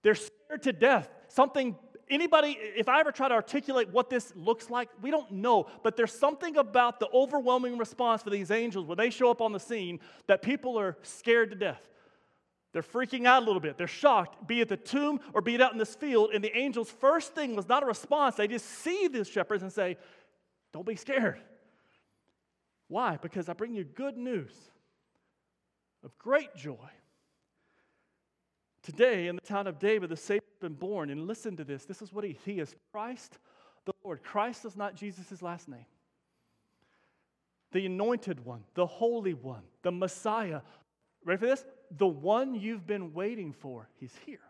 they're 0.02 0.16
scared 0.16 0.62
to 0.64 0.72
death. 0.72 1.08
Something 1.28 1.76
anybody, 2.10 2.58
if 2.76 2.88
I 2.88 3.00
ever 3.00 3.12
try 3.12 3.28
to 3.28 3.34
articulate 3.34 3.88
what 3.90 4.10
this 4.10 4.32
looks 4.36 4.70
like, 4.70 4.88
we 5.00 5.10
don't 5.10 5.30
know. 5.30 5.66
But 5.82 5.96
there's 5.96 6.12
something 6.12 6.56
about 6.56 7.00
the 7.00 7.08
overwhelming 7.12 7.78
response 7.78 8.22
for 8.22 8.30
these 8.30 8.50
angels 8.50 8.86
when 8.86 8.98
they 8.98 9.10
show 9.10 9.30
up 9.30 9.40
on 9.40 9.52
the 9.52 9.60
scene 9.60 10.00
that 10.26 10.42
people 10.42 10.78
are 10.78 10.96
scared 11.02 11.50
to 11.50 11.56
death. 11.56 11.88
They're 12.72 12.82
freaking 12.82 13.26
out 13.26 13.42
a 13.42 13.46
little 13.46 13.60
bit. 13.60 13.78
They're 13.78 13.86
shocked, 13.86 14.46
be 14.46 14.60
it 14.60 14.68
the 14.68 14.76
tomb 14.76 15.20
or 15.32 15.40
be 15.40 15.54
it 15.54 15.60
out 15.60 15.72
in 15.72 15.78
this 15.78 15.94
field. 15.94 16.30
And 16.34 16.44
the 16.44 16.54
angel's 16.54 16.90
first 16.90 17.34
thing 17.34 17.56
was 17.56 17.68
not 17.68 17.82
a 17.82 17.86
response. 17.86 18.36
They 18.36 18.46
just 18.46 18.66
see 18.66 19.08
these 19.08 19.28
shepherds 19.28 19.62
and 19.62 19.72
say, 19.72 19.96
Don't 20.72 20.86
be 20.86 20.96
scared. 20.96 21.40
Why? 22.88 23.18
Because 23.20 23.48
I 23.48 23.52
bring 23.52 23.74
you 23.74 23.84
good 23.84 24.16
news 24.16 24.52
of 26.04 26.16
great 26.18 26.54
joy 26.56 26.90
Today, 28.88 29.26
in 29.26 29.36
the 29.36 29.42
town 29.42 29.66
of 29.66 29.78
David, 29.78 30.08
the 30.08 30.16
Savior 30.16 30.40
has 30.50 30.70
been 30.70 30.72
born. 30.72 31.10
And 31.10 31.26
listen 31.26 31.58
to 31.58 31.64
this. 31.64 31.84
This 31.84 32.00
is 32.00 32.10
what 32.10 32.24
he, 32.24 32.38
he 32.46 32.58
is 32.58 32.74
Christ 32.90 33.38
the 33.84 33.92
Lord. 34.02 34.22
Christ 34.22 34.64
is 34.64 34.76
not 34.76 34.94
Jesus' 34.94 35.42
last 35.42 35.68
name. 35.68 35.84
The 37.72 37.84
anointed 37.84 38.42
one, 38.46 38.64
the 38.72 38.86
holy 38.86 39.34
one, 39.34 39.60
the 39.82 39.92
Messiah. 39.92 40.62
Ready 41.22 41.38
for 41.38 41.46
this? 41.46 41.66
The 41.98 42.06
one 42.06 42.54
you've 42.54 42.86
been 42.86 43.12
waiting 43.12 43.52
for, 43.52 43.90
he's 44.00 44.14
here. 44.24 44.40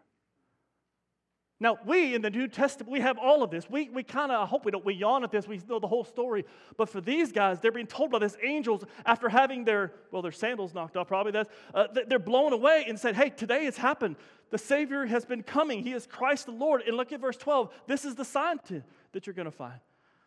Now, 1.61 1.77
we 1.85 2.15
in 2.15 2.23
the 2.23 2.31
New 2.31 2.47
Testament, 2.47 2.91
we 2.93 3.01
have 3.01 3.19
all 3.19 3.43
of 3.43 3.51
this. 3.51 3.69
We, 3.69 3.89
we 3.89 4.05
kind 4.05 4.31
of, 4.31 4.41
I 4.41 4.47
hope 4.47 4.65
we 4.65 4.71
don't, 4.71 4.85
we 4.85 4.95
yawn 4.95 5.25
at 5.25 5.33
this, 5.33 5.49
we 5.49 5.61
know 5.69 5.81
the 5.81 5.89
whole 5.89 6.05
story. 6.05 6.45
But 6.77 6.89
for 6.89 7.01
these 7.01 7.33
guys, 7.33 7.61
they're 7.61 7.73
being 7.73 7.89
told 7.89 8.13
by 8.13 8.21
these 8.21 8.37
angels 8.45 8.85
after 9.05 9.29
having 9.29 9.65
their, 9.65 9.93
well, 10.13 10.23
their 10.23 10.31
sandals 10.31 10.73
knocked 10.73 10.97
off, 10.97 11.09
probably 11.09 11.33
that's, 11.33 11.51
uh, 11.75 11.89
they're 12.07 12.21
blown 12.21 12.53
away 12.53 12.85
and 12.87 12.97
said, 12.97 13.17
hey, 13.17 13.31
today 13.31 13.67
it's 13.67 13.77
happened. 13.77 14.15
The 14.51 14.59
Savior 14.59 15.05
has 15.07 15.25
been 15.25 15.43
coming. 15.43 15.83
He 15.83 15.93
is 15.93 16.07
Christ 16.07 16.47
the 16.47 16.53
Lord. 16.53 16.83
And 16.87 16.97
look 16.97 17.13
at 17.13 17.21
verse 17.21 17.37
12. 17.37 17.73
This 17.89 18.05
is 18.05 18.15
the 18.15 18.25
sign 18.25 18.59
to, 18.69 18.83
that 19.13 19.27
you're 19.27 19.35
going 19.35 19.47
to 19.47 19.51
find. 19.51 19.81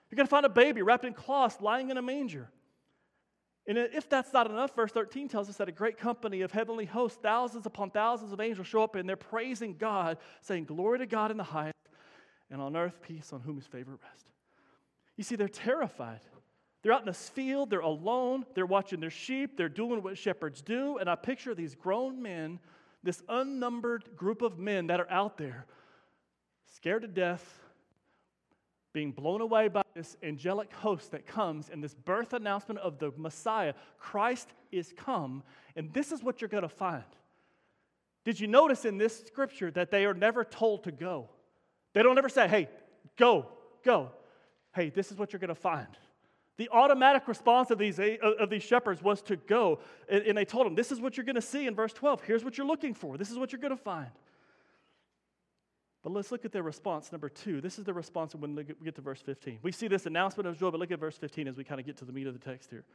You're 0.10 0.18
going 0.18 0.28
to 0.28 0.32
find 0.32 0.46
a 0.46 0.50
baby 0.50 0.82
wrapped 0.82 1.06
in 1.06 1.14
cloths 1.14 1.62
lying 1.62 1.92
in 1.92 1.98
a 1.98 2.02
manger. 2.02 2.50
And 3.68 3.77
if 3.77 4.10
that's 4.10 4.34
not 4.34 4.50
enough, 4.50 4.75
verse 4.75 4.91
13 4.91 5.27
tells 5.27 5.48
us 5.48 5.58
that 5.58 5.70
a 5.70 5.72
great 5.72 5.98
company 5.98 6.41
of 6.41 6.51
heavenly 6.51 6.86
hosts, 6.86 7.20
thousands 7.22 7.65
upon 7.65 7.91
thousands 7.91 8.34
of 8.34 8.41
angels 8.41 8.68
show 8.68 8.82
up 8.84 8.96
and 8.96 9.08
they're 9.08 9.15
praising 9.15 9.75
God, 9.77 10.18
saying, 10.41 10.65
Glory 10.65 11.00
to 11.00 11.06
God 11.06 11.30
in 11.30 11.38
the 11.38 11.44
highest, 11.44 11.75
and 12.50 12.62
on 12.62 12.75
earth 12.75 13.00
peace 13.01 13.32
on 13.32 13.41
whom 13.41 13.58
his 13.58 13.68
favor 13.68 13.91
rests. 13.91 14.32
You 15.15 15.24
see, 15.24 15.36
they're 15.36 15.48
terrified. 15.48 16.22
They're 16.82 16.94
out 16.94 17.01
in 17.01 17.06
this 17.06 17.30
field, 17.30 17.70
they're 17.70 17.82
alone, 17.82 18.46
they're 18.56 18.65
watching 18.65 19.00
their 19.00 19.12
sheep, 19.12 19.56
they're 19.56 19.70
doing 19.70 20.01
what 20.01 20.18
shepherds 20.18 20.63
do. 20.63 20.98
And 20.98 21.08
I 21.08 21.15
picture 21.15 21.53
these 21.53 21.75
grown 21.75 22.22
men, 22.22 22.60
this 23.03 23.22
unnumbered 23.30 24.15
group 24.15 24.41
of 24.41 24.58
men 24.58 24.88
that 24.88 25.00
are 25.00 25.10
out 25.12 25.38
there, 25.38 25.68
scared 26.74 27.03
to 27.03 27.08
death, 27.08 27.60
being 28.94 29.12
blown 29.12 29.42
away 29.42 29.68
by 29.68 29.84
this 29.96 30.18
angelic 30.24 30.72
host 30.74 31.12
that 31.12 31.26
comes 31.26 31.70
and 31.70 31.84
this 31.84 31.94
birth 31.94 32.34
announcement 32.34 32.80
of 32.80 33.00
the 33.00 33.12
Messiah. 33.18 33.74
Christ 33.98 34.50
is 34.72 34.94
come, 34.96 35.44
and 35.76 35.92
this 35.94 36.12
is 36.12 36.24
what 36.24 36.42
you're 36.42 36.50
going 36.50 36.64
to 36.64 36.70
find. 36.70 37.04
Did 38.24 38.40
you 38.40 38.48
notice 38.48 38.86
in 38.86 38.98
this 38.98 39.24
scripture 39.26 39.72
that 39.72 39.92
they 39.92 40.06
are 40.06 40.14
never 40.14 40.44
told 40.44 40.84
to 40.84 40.92
go? 40.92 41.30
They 41.94 42.04
don't 42.04 42.18
ever 42.18 42.30
say, 42.30 42.48
hey, 42.48 42.70
go, 43.18 43.48
go. 43.84 44.12
Hey, 44.74 44.90
this 44.90 45.12
is 45.12 45.18
what 45.18 45.34
you're 45.34 45.40
going 45.40 45.50
to 45.50 45.56
find. 45.56 45.88
The 46.58 46.70
automatic 46.70 47.28
response 47.28 47.72
of 47.72 47.80
these, 47.80 48.00
eh, 48.00 48.18
of 48.22 48.50
these 48.50 48.62
shepherds 48.62 49.02
was 49.02 49.22
to 49.24 49.36
go. 49.36 49.80
And 50.08 50.38
they 50.38 50.46
told 50.46 50.68
them, 50.68 50.76
This 50.76 50.92
is 50.92 51.02
what 51.02 51.18
you're 51.18 51.26
going 51.26 51.36
to 51.36 51.42
see 51.42 51.66
in 51.66 51.74
verse 51.74 51.92
12. 51.94 52.22
Here's 52.22 52.44
what 52.44 52.58
you're 52.58 52.68
looking 52.68 52.94
for. 52.94 53.18
This 53.18 53.32
is 53.32 53.40
what 53.40 53.52
you're 53.52 53.62
going 53.62 53.76
to 53.76 53.84
find. 53.84 54.12
But 56.03 56.13
let's 56.13 56.31
look 56.31 56.46
at 56.46 56.51
their 56.51 56.63
response, 56.63 57.12
number 57.12 57.29
two. 57.29 57.62
This 57.62 57.77
is 57.77 57.86
the 57.86 57.93
response 57.93 58.34
when 58.34 58.55
we 58.55 58.63
get 58.63 58.96
to 58.96 59.01
verse 59.01 59.22
15. 59.22 59.60
We 59.62 59.72
see 59.72 59.88
this 59.88 60.08
announcement 60.08 60.48
of 60.48 60.58
joy, 60.58 60.72
but 60.72 60.79
look 60.79 60.91
at 60.91 61.00
verse 61.00 61.17
15 61.17 61.48
as 61.48 61.58
we 61.58 61.63
kind 61.63 61.79
of 61.79 61.86
get 61.86 61.98
to 61.98 62.05
the 62.05 62.12
meat 62.12 62.25
of 62.25 62.34
the 62.34 62.39
text 62.39 62.72
here. 62.72 62.86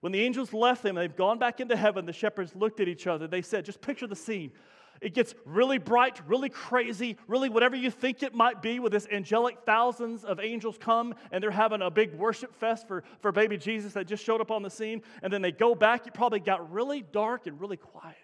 When 0.00 0.12
the 0.12 0.20
angels 0.20 0.52
left 0.52 0.82
them, 0.82 0.94
they've 0.94 1.14
gone 1.14 1.38
back 1.38 1.60
into 1.60 1.76
heaven, 1.76 2.06
the 2.06 2.12
shepherds 2.12 2.54
looked 2.54 2.80
at 2.80 2.88
each 2.88 3.06
other. 3.06 3.26
They 3.26 3.42
said, 3.42 3.64
just 3.64 3.80
picture 3.80 4.06
the 4.06 4.16
scene. 4.16 4.52
It 5.00 5.12
gets 5.12 5.34
really 5.44 5.76
bright, 5.76 6.20
really 6.26 6.48
crazy, 6.48 7.18
really 7.28 7.50
whatever 7.50 7.76
you 7.76 7.90
think 7.90 8.22
it 8.22 8.34
might 8.34 8.62
be 8.62 8.78
with 8.78 8.92
this 8.92 9.06
angelic 9.12 9.58
thousands 9.66 10.24
of 10.24 10.40
angels 10.40 10.78
come 10.78 11.14
and 11.30 11.42
they're 11.42 11.50
having 11.50 11.82
a 11.82 11.90
big 11.90 12.14
worship 12.14 12.54
fest 12.54 12.88
for, 12.88 13.04
for 13.20 13.30
baby 13.30 13.58
Jesus 13.58 13.92
that 13.92 14.06
just 14.06 14.24
showed 14.24 14.40
up 14.40 14.50
on 14.50 14.62
the 14.62 14.70
scene. 14.70 15.02
And 15.22 15.30
then 15.30 15.42
they 15.42 15.52
go 15.52 15.74
back, 15.74 16.06
it 16.06 16.14
probably 16.14 16.40
got 16.40 16.72
really 16.72 17.02
dark 17.02 17.46
and 17.46 17.60
really 17.60 17.76
quiet. 17.76 18.16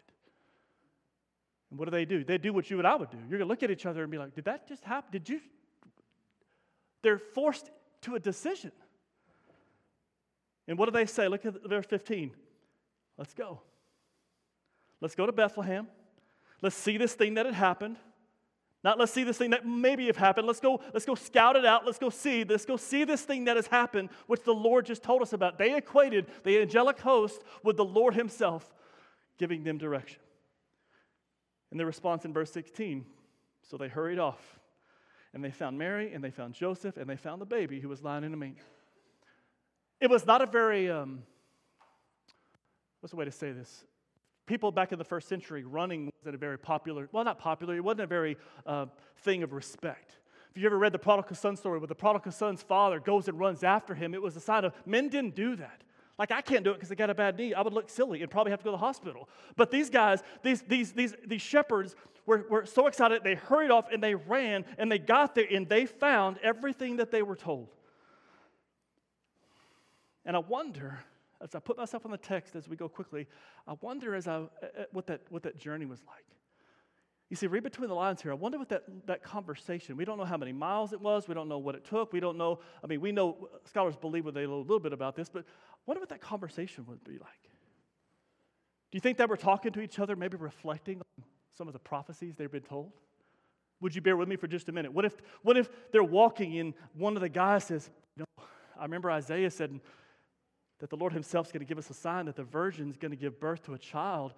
And 1.73 1.79
what 1.79 1.87
do 1.87 1.91
they 1.91 2.05
do? 2.05 2.23
They 2.23 2.37
do 2.37 2.53
what 2.53 2.69
you 2.69 2.77
and 2.77 2.87
I 2.87 2.95
would 2.95 3.09
do. 3.09 3.17
You're 3.17 3.39
going 3.39 3.41
to 3.41 3.47
look 3.47 3.63
at 3.63 3.71
each 3.71 3.87
other 3.87 4.03
and 4.03 4.13
be 4.13 4.19
like, 4.19 4.35
Did 4.35 4.45
that 4.45 4.69
just 4.69 4.85
happen? 4.85 5.11
Did 5.11 5.27
you? 5.27 5.41
They're 7.01 7.19
forced 7.19 7.71
to 8.03 8.15
a 8.15 8.21
decision. 8.21 8.73
And 10.69 10.77
what 10.77 10.85
do 10.85 10.93
they 10.93 11.07
say? 11.07 11.29
Look 11.29 11.47
at 11.47 11.67
verse 11.67 11.87
15. 11.87 12.31
Let's 13.17 13.33
go. 13.33 13.63
Let's 15.01 15.15
go 15.15 15.25
to 15.25 15.33
Bethlehem. 15.33 15.89
Let's 16.61 16.77
see 16.77 16.99
this 16.99 17.15
thing 17.15 17.35
that 17.35 17.47
had 17.47 17.55
happened. 17.55 17.97
Not 18.85 18.99
let's 18.99 19.13
see 19.13 19.25
this 19.25 19.39
thing 19.39 19.51
that 19.51 19.67
maybe 19.67 20.09
have 20.09 20.17
happened. 20.19 20.47
Let's 20.47 20.61
go, 20.61 20.79
let's 20.93 21.07
go 21.07 21.15
scout 21.15 21.57
it 21.57 21.65
out. 21.65 21.87
Let's 21.87 21.99
go 21.99 22.11
see. 22.11 22.45
Let's 22.45 22.67
go 22.67 22.77
see 22.77 23.05
this 23.05 23.23
thing 23.23 23.45
that 23.45 23.57
has 23.57 23.67
happened, 23.67 24.11
which 24.27 24.43
the 24.43 24.53
Lord 24.53 24.85
just 24.85 25.03
told 25.03 25.23
us 25.23 25.33
about. 25.33 25.57
They 25.57 25.75
equated 25.75 26.27
the 26.45 26.61
angelic 26.61 27.01
host 27.01 27.43
with 27.65 27.79
the 27.79 27.85
Lord 27.85 28.13
Himself 28.13 28.71
giving 29.39 29.65
them 29.65 29.79
direction. 29.79 30.21
And 31.73 31.81
the 31.81 31.87
response 31.87 32.25
in 32.25 32.33
verse 32.33 32.53
16 32.53 33.05
so 33.63 33.77
they 33.77 33.89
hurried 33.89 34.19
off. 34.19 34.61
And 35.35 35.43
they 35.43 35.51
found 35.51 35.79
Mary, 35.79 36.13
and 36.13 36.23
they 36.23 36.31
found 36.31 36.53
Joseph, 36.53 36.99
and 36.99 37.09
they 37.09 37.17
found 37.17 37.41
the 37.41 37.47
baby 37.47 37.81
who 37.81 37.89
was 37.89 38.03
lying 38.03 38.25
in 38.25 38.35
a 38.35 38.37
manger. 38.37 38.65
It 39.99 40.11
was 40.11 40.27
not 40.27 40.43
a 40.43 40.47
very, 40.47 40.91
um, 40.91 41.23
what's 43.01 43.13
the 43.13 43.17
way 43.17 43.25
to 43.25 43.31
say 43.31 43.53
this? 43.53 43.85
People 44.47 44.73
back 44.73 44.93
in 44.93 44.99
the 44.99 45.05
first 45.05 45.29
century, 45.29 45.65
running 45.65 46.13
wasn't 46.21 46.35
a 46.35 46.39
very 46.39 46.59
popular, 46.59 47.09
well, 47.13 47.25
not 47.25 47.39
popular, 47.39 47.77
it 47.77 47.85
wasn't 47.85 48.03
a 48.03 48.07
very 48.07 48.37
uh, 48.67 48.87
thing 49.19 49.43
of 49.43 49.53
respect. 49.53 50.17
If 50.51 50.61
you 50.61 50.67
ever 50.67 50.79
read 50.79 50.93
the 50.93 50.99
prodigal 50.99 51.37
son 51.37 51.57
story 51.57 51.79
where 51.79 51.87
the 51.87 51.95
prodigal 51.95 52.33
son's 52.33 52.63
father 52.63 53.01
goes 53.01 53.29
and 53.29 53.39
runs 53.39 53.65
after 53.65 53.95
him, 53.95 54.13
it 54.13 54.21
was 54.21 54.37
a 54.37 54.41
sign 54.41 54.67
of 54.67 54.75
men 54.85 55.09
didn't 55.09 55.35
do 55.35 55.57
that. 55.57 55.83
Like, 56.19 56.31
I 56.31 56.41
can't 56.41 56.63
do 56.63 56.71
it 56.71 56.75
because 56.75 56.93
I 56.93 56.95
got 56.95 57.11
a 57.11 57.15
bad 57.15 57.39
knee. 57.39 57.55
I 57.55 57.63
would 57.63 57.73
look 57.73 57.89
silly 57.89 58.23
and 58.23 58.31
probably 58.31 58.51
have 58.51 58.61
to 58.61 58.65
go 58.65 58.71
to 58.71 58.77
the 58.77 58.79
hospital. 58.79 59.29
But 59.57 59.71
these 59.71 59.91
guys, 59.91 60.23
these, 60.43 60.63
these, 60.63 60.93
these, 60.93 61.15
these 61.27 61.43
shepherds, 61.43 61.97
were, 62.27 62.47
were 62.49 62.67
so 62.67 62.87
excited, 62.87 63.23
they 63.25 63.35
hurried 63.35 63.71
off 63.71 63.87
and 63.93 64.03
they 64.03 64.15
ran 64.15 64.65
and 64.79 64.91
they 64.91 64.99
got 64.99 65.35
there 65.35 65.47
and 65.51 65.69
they 65.69 65.87
found 65.87 66.39
everything 66.43 66.97
that 66.97 67.11
they 67.11 67.23
were 67.23 67.37
told. 67.37 67.69
And 70.25 70.37
I 70.37 70.39
wonder, 70.39 71.01
as 71.41 71.55
I 71.55 71.59
put 71.59 71.77
myself 71.77 72.05
on 72.05 72.13
the 72.13 72.19
text 72.19 72.55
as 72.55 72.69
we 72.69 72.77
go 72.77 72.89
quickly, 72.89 73.27
I 73.67 73.75
wonder 73.81 74.15
as 74.15 74.29
I, 74.29 74.37
uh, 74.37 74.47
what, 74.93 75.07
that, 75.09 75.23
what 75.31 75.43
that 75.43 75.59
journey 75.59 75.87
was 75.87 76.01
like. 76.07 76.25
You 77.29 77.37
see, 77.37 77.47
read 77.47 77.63
between 77.63 77.89
the 77.89 77.95
lines 77.95 78.21
here. 78.21 78.31
I 78.31 78.35
wonder 78.35 78.59
what 78.59 78.69
that, 78.69 78.83
that 79.07 79.23
conversation, 79.23 79.97
we 79.97 80.05
don't 80.05 80.19
know 80.19 80.25
how 80.25 80.37
many 80.37 80.53
miles 80.53 80.93
it 80.93 81.01
was. 81.01 81.27
We 81.27 81.35
don't 81.35 81.49
know 81.49 81.59
what 81.59 81.75
it 81.75 81.83
took. 81.83 82.13
We 82.13 82.21
don't 82.21 82.37
know, 82.37 82.61
I 82.85 82.87
mean, 82.87 83.01
we 83.01 83.11
know, 83.11 83.37
uh, 83.43 83.57
scholars 83.67 83.97
believe 83.97 84.25
they 84.33 84.47
know 84.47 84.57
a 84.57 84.61
little 84.61 84.79
bit 84.79 84.93
about 84.93 85.17
this, 85.17 85.31
but 85.31 85.47
wonder 85.87 86.01
what 86.01 86.09
that 86.11 86.21
conversation 86.21 86.85
would 86.87 87.03
be 87.05 87.13
like. 87.13 87.43
Do 88.91 88.97
you 88.97 89.01
think 89.01 89.19
they 89.19 89.27
were 89.27 89.37
talking 89.37 89.73
to 89.73 89.81
each 89.81 89.99
other, 89.99 90.17
maybe 90.17 90.37
reflecting 90.37 90.99
on 90.99 91.25
some 91.57 91.67
of 91.67 91.73
the 91.73 91.79
prophecies 91.79 92.35
they've 92.37 92.51
been 92.51 92.63
told? 92.63 92.93
Would 93.81 93.95
you 93.95 94.01
bear 94.01 94.17
with 94.17 94.29
me 94.29 94.37
for 94.37 94.47
just 94.47 94.69
a 94.69 94.73
minute? 94.73 94.93
What 94.93 95.05
if, 95.05 95.17
what 95.43 95.57
if 95.57 95.69
they're 95.91 96.05
walking 96.05 96.59
and 96.59 96.75
one 96.95 97.17
of 97.17 97.23
the 97.23 97.29
guys 97.29 97.65
says, 97.65 97.91
you 98.17 98.21
know, 98.21 98.45
I 98.79 98.83
remember 98.83 99.11
Isaiah 99.11 99.51
said 99.51 99.81
that 100.79 100.91
the 100.91 100.97
Lord 100.97 101.13
Himself 101.13 101.47
is 101.47 101.53
going 101.53 101.65
to 101.65 101.67
give 101.67 101.79
us 101.79 101.91
a 101.91 101.95
sign 101.95 102.27
that 102.27 102.37
the 102.37 102.45
virgin 102.45 102.91
is 102.91 102.97
going 102.97 103.11
to 103.11 103.17
give 103.17 103.41
birth 103.41 103.65
to 103.65 103.75
a 103.75 103.79
child 103.79 104.35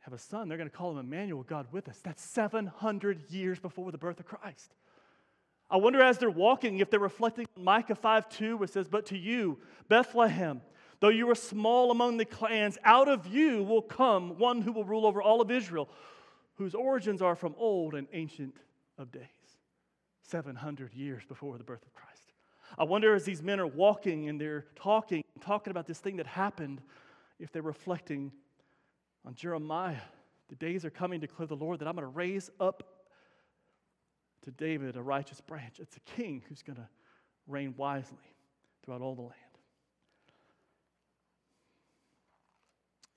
have 0.00 0.18
a 0.18 0.22
son, 0.22 0.48
they're 0.48 0.56
going 0.56 0.70
to 0.70 0.74
call 0.74 0.92
him 0.92 0.98
Emmanuel, 0.98 1.42
God 1.42 1.66
with 1.70 1.86
us. 1.88 2.00
That's 2.02 2.22
700 2.22 3.30
years 3.30 3.58
before 3.58 3.92
the 3.92 3.98
birth 3.98 4.18
of 4.20 4.26
Christ. 4.26 4.74
I 5.70 5.76
wonder 5.76 6.00
as 6.00 6.18
they're 6.18 6.30
walking 6.30 6.78
if 6.78 6.90
they're 6.90 6.98
reflecting 6.98 7.46
on 7.56 7.64
Micah 7.64 7.94
5 7.94 8.28
2, 8.28 8.56
where 8.56 8.68
says, 8.68 8.88
But 8.88 9.06
to 9.06 9.18
you, 9.18 9.58
Bethlehem, 9.88 10.62
though 11.00 11.08
you 11.08 11.28
are 11.30 11.34
small 11.34 11.90
among 11.90 12.16
the 12.16 12.24
clans, 12.24 12.78
out 12.84 13.08
of 13.08 13.26
you 13.26 13.62
will 13.62 13.82
come 13.82 14.38
one 14.38 14.62
who 14.62 14.72
will 14.72 14.84
rule 14.84 15.06
over 15.06 15.20
all 15.20 15.40
of 15.40 15.50
Israel, 15.50 15.88
whose 16.54 16.74
origins 16.74 17.20
are 17.20 17.36
from 17.36 17.54
old 17.58 17.94
and 17.94 18.08
ancient 18.12 18.56
of 18.96 19.12
days. 19.12 19.22
700 20.22 20.94
years 20.94 21.22
before 21.26 21.56
the 21.58 21.64
birth 21.64 21.82
of 21.86 21.94
Christ. 21.94 22.32
I 22.76 22.84
wonder 22.84 23.14
as 23.14 23.24
these 23.24 23.42
men 23.42 23.60
are 23.60 23.66
walking 23.66 24.28
and 24.28 24.40
they're 24.40 24.66
talking, 24.74 25.24
talking 25.40 25.70
about 25.70 25.86
this 25.86 25.98
thing 25.98 26.16
that 26.16 26.26
happened, 26.26 26.82
if 27.38 27.52
they're 27.52 27.62
reflecting 27.62 28.32
on 29.24 29.34
Jeremiah. 29.34 30.00
The 30.48 30.56
days 30.56 30.84
are 30.84 30.90
coming, 30.90 31.20
declare 31.20 31.46
the 31.46 31.56
Lord, 31.56 31.78
that 31.78 31.88
I'm 31.88 31.94
going 31.94 32.06
to 32.06 32.08
raise 32.08 32.50
up 32.58 32.97
to 34.44 34.50
David 34.50 34.96
a 34.96 35.02
righteous 35.02 35.40
branch. 35.40 35.80
It's 35.80 35.96
a 35.96 36.00
king 36.16 36.42
who's 36.48 36.62
going 36.62 36.76
to 36.76 36.88
reign 37.46 37.74
wisely 37.76 38.18
throughout 38.84 39.00
all 39.00 39.14
the 39.14 39.22
land. 39.22 39.34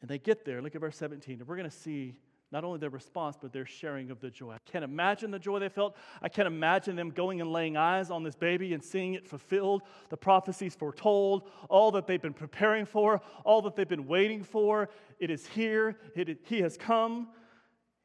And 0.02 0.10
they 0.10 0.18
get 0.18 0.46
there. 0.46 0.62
Look 0.62 0.76
at 0.76 0.82
verse 0.82 0.98
17. 0.98 1.40
And 1.40 1.48
we're 1.48 1.58
going 1.58 1.70
to 1.70 1.76
see 1.76 2.16
not 2.52 2.66
only 2.66 2.80
their 2.80 2.90
response, 2.90 3.38
but 3.42 3.54
their 3.54 3.66
sharing 3.66 4.12
of 4.12 4.20
the 4.20 4.30
joy. 4.30 4.52
I 4.52 4.58
can't 4.70 4.84
imagine 4.84 5.32
the 5.32 5.40
joy 5.40 5.60
they 5.60 5.70
felt. 5.70 5.96
I 6.22 6.28
can't 6.28 6.48
imagine 6.48 6.98
them 6.98 7.12
going 7.12 7.40
and 7.40 7.52
laying 7.52 7.78
eyes 7.78 8.12
on 8.12 8.24
this 8.24 8.36
baby 8.36 8.74
and 8.74 8.84
seeing 8.84 9.14
it 9.14 9.26
fulfilled, 9.26 9.84
the 10.10 10.18
prophecies 10.18 10.76
foretold, 10.76 11.50
all 11.70 11.92
that 11.92 12.08
they've 12.08 12.22
been 12.22 12.34
preparing 12.34 12.86
for, 12.86 13.22
all 13.46 13.62
that 13.62 13.76
they've 13.76 13.88
been 13.88 14.08
waiting 14.08 14.44
for. 14.44 14.90
It 15.20 15.30
is 15.30 15.48
here, 15.48 15.98
it, 16.14 16.40
he 16.44 16.60
has 16.60 16.76
come. 16.76 17.30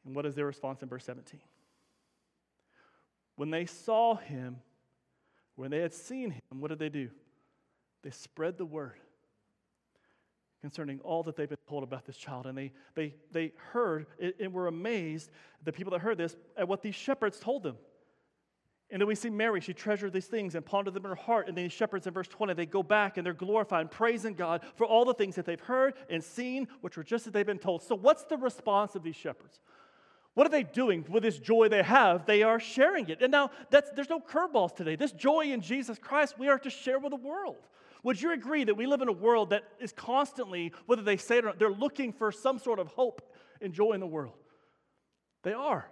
And 0.05 0.15
what 0.15 0.27
is 0.27 0.37
their 0.37 0.47
response 0.47 0.83
in 0.83 0.89
verse 0.89 1.05
17? 1.05 1.41
When 3.37 3.51
they 3.51 3.67
saw 3.67 4.17
him, 4.17 4.57
when 5.55 5.71
they 5.71 5.81
had 5.81 5.95
seen 5.95 6.33
him, 6.33 6.43
what 6.61 6.69
did 6.69 6.79
they 6.79 6.89
do? 6.89 7.11
They 8.03 8.11
spread 8.11 8.59
the 8.59 8.67
word 8.67 8.95
concerning 10.61 11.01
all 11.01 11.23
that 11.23 11.37
they've 11.37 11.49
been 11.49 11.59
told 11.69 11.83
about 11.83 12.05
this 12.07 12.17
child. 12.17 12.47
And 12.47 12.57
they, 12.57 12.73
they, 12.95 13.15
they 13.31 13.53
heard 13.73 14.07
and 14.41 14.53
were 14.53 14.67
amazed, 14.67 15.31
the 15.65 15.73
people 15.73 15.93
that 15.93 16.01
heard 16.01 16.19
this, 16.19 16.37
at 16.57 16.67
what 16.67 16.83
these 16.83 16.95
shepherds 16.95 17.39
told 17.39 17.63
them. 17.63 17.77
And 18.91 19.01
then 19.01 19.09
we 19.09 19.17
see 19.17 19.31
Mary, 19.31 19.61
she 19.61 19.75
treasured 19.75 20.13
these 20.13 20.27
things 20.27 20.55
and 20.55 20.65
pondered 20.65 20.95
them 20.95 21.05
in 21.05 21.09
her 21.09 21.17
heart. 21.17 21.49
And 21.49 21.57
then 21.57 21.65
these 21.65 21.73
shepherds 21.73 22.07
in 22.07 22.13
verse 22.13 22.29
20, 22.29 22.55
they 22.55 22.67
go 22.67 22.85
back 22.85 23.17
and 23.17 23.27
they're 23.27 23.35
glorifying, 23.35 23.89
praising 23.89 24.35
God 24.35 24.63
for 24.77 24.87
all 24.87 25.05
the 25.05 25.15
things 25.15 25.35
that 25.35 25.45
they've 25.45 25.61
heard 25.61 25.95
and 26.09 26.23
seen, 26.23 26.69
which 26.83 26.97
were 26.97 27.03
just 27.03 27.27
as 27.27 27.33
they've 27.33 27.45
been 27.45 27.59
told. 27.59 27.83
So, 27.83 27.97
what's 27.97 28.23
the 28.25 28.37
response 28.37 28.95
of 28.95 29.03
these 29.03 29.17
shepherds? 29.17 29.61
What 30.37 30.47
are 30.47 30.51
they 30.51 30.65
doing 30.65 31.03
with 31.09 31.23
this 31.23 31.39
joy 31.39 31.71
they 31.71 31.83
have? 31.83 32.27
They 32.27 32.43
are 32.43 32.61
sharing 32.61 33.09
it. 33.09 33.23
And 33.23 33.33
now, 33.33 33.51
there's 33.71 34.11
no 34.11 34.21
curveballs 34.21 34.77
today. 34.77 34.95
This 34.95 35.13
joy 35.13 35.47
in 35.47 35.63
Jesus 35.63 35.99
Christ, 35.99 36.39
we 36.39 36.51
are 36.51 36.59
to 36.59 36.69
share 36.69 36.99
with 36.99 37.09
the 37.09 37.17
world. 37.17 37.57
Would 38.03 38.21
you 38.21 38.33
agree 38.33 38.63
that 38.65 38.75
we 38.75 38.87
live 38.87 39.01
in 39.01 39.09
a 39.09 39.13
world 39.13 39.49
that 39.49 39.65
is 39.81 39.93
constantly, 39.93 40.75
whether 40.85 41.01
they 41.01 41.17
say 41.17 41.39
it 41.39 41.45
or 41.45 41.47
not, 41.47 41.59
they're 41.59 41.71
looking 41.71 42.13
for 42.13 42.31
some 42.31 42.59
sort 42.59 42.79
of 42.79 42.89
hope 42.89 43.23
and 43.63 43.73
joy 43.73 43.93
in 43.93 44.01
the 44.01 44.07
world? 44.07 44.35
They 45.43 45.55
are. 45.55 45.89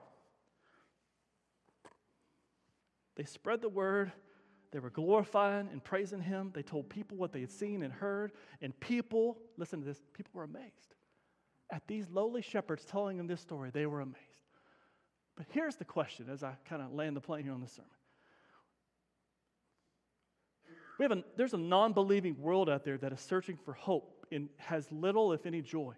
They 3.16 3.24
spread 3.24 3.62
the 3.62 3.70
word. 3.70 4.12
They 4.72 4.78
were 4.78 4.90
glorifying 4.90 5.70
and 5.72 5.82
praising 5.82 6.20
him. 6.20 6.50
They 6.52 6.62
told 6.62 6.90
people 6.90 7.16
what 7.16 7.32
they 7.32 7.40
had 7.40 7.50
seen 7.50 7.82
and 7.82 7.90
heard. 7.90 8.32
And 8.60 8.78
people, 8.78 9.38
listen 9.56 9.80
to 9.80 9.86
this, 9.86 10.02
people 10.12 10.32
were 10.34 10.44
amazed 10.44 10.94
at 11.70 11.86
these 11.86 12.08
lowly 12.10 12.42
shepherds 12.42 12.84
telling 12.84 13.16
them 13.16 13.26
this 13.26 13.40
story. 13.40 13.70
They 13.70 13.86
were 13.86 14.00
amazed. 14.00 14.18
But 15.36 15.46
here's 15.50 15.76
the 15.76 15.84
question 15.84 16.26
as 16.30 16.42
I 16.42 16.54
kind 16.68 16.82
of 16.82 16.92
land 16.92 17.16
the 17.16 17.20
plane 17.20 17.44
here 17.44 17.52
on 17.52 17.60
this 17.60 17.72
sermon 17.72 17.90
We 20.98 21.04
have 21.04 21.12
a, 21.12 21.24
there's 21.36 21.54
a 21.54 21.58
non 21.58 21.92
believing 21.92 22.40
world 22.40 22.68
out 22.68 22.84
there 22.84 22.98
that 22.98 23.12
is 23.12 23.20
searching 23.20 23.58
for 23.64 23.72
hope 23.72 24.26
and 24.30 24.48
has 24.56 24.90
little, 24.92 25.32
if 25.32 25.46
any, 25.46 25.60
joy. 25.60 25.94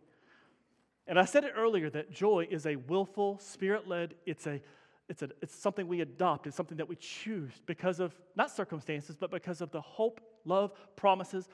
And 1.06 1.18
I 1.18 1.24
said 1.24 1.44
it 1.44 1.52
earlier 1.56 1.88
that 1.90 2.10
joy 2.10 2.48
is 2.50 2.66
a 2.66 2.76
willful, 2.76 3.38
spirit 3.38 3.86
led, 3.86 4.14
it's, 4.24 4.46
a, 4.46 4.60
it's, 5.08 5.22
a, 5.22 5.28
it's 5.40 5.54
something 5.54 5.86
we 5.86 6.00
adopt, 6.00 6.46
it's 6.46 6.56
something 6.56 6.78
that 6.78 6.88
we 6.88 6.96
choose 6.96 7.52
because 7.66 8.00
of 8.00 8.14
not 8.34 8.50
circumstances, 8.50 9.16
but 9.16 9.30
because 9.30 9.60
of 9.60 9.70
the 9.70 9.80
hope, 9.80 10.20
love, 10.44 10.72
promises 10.96 11.48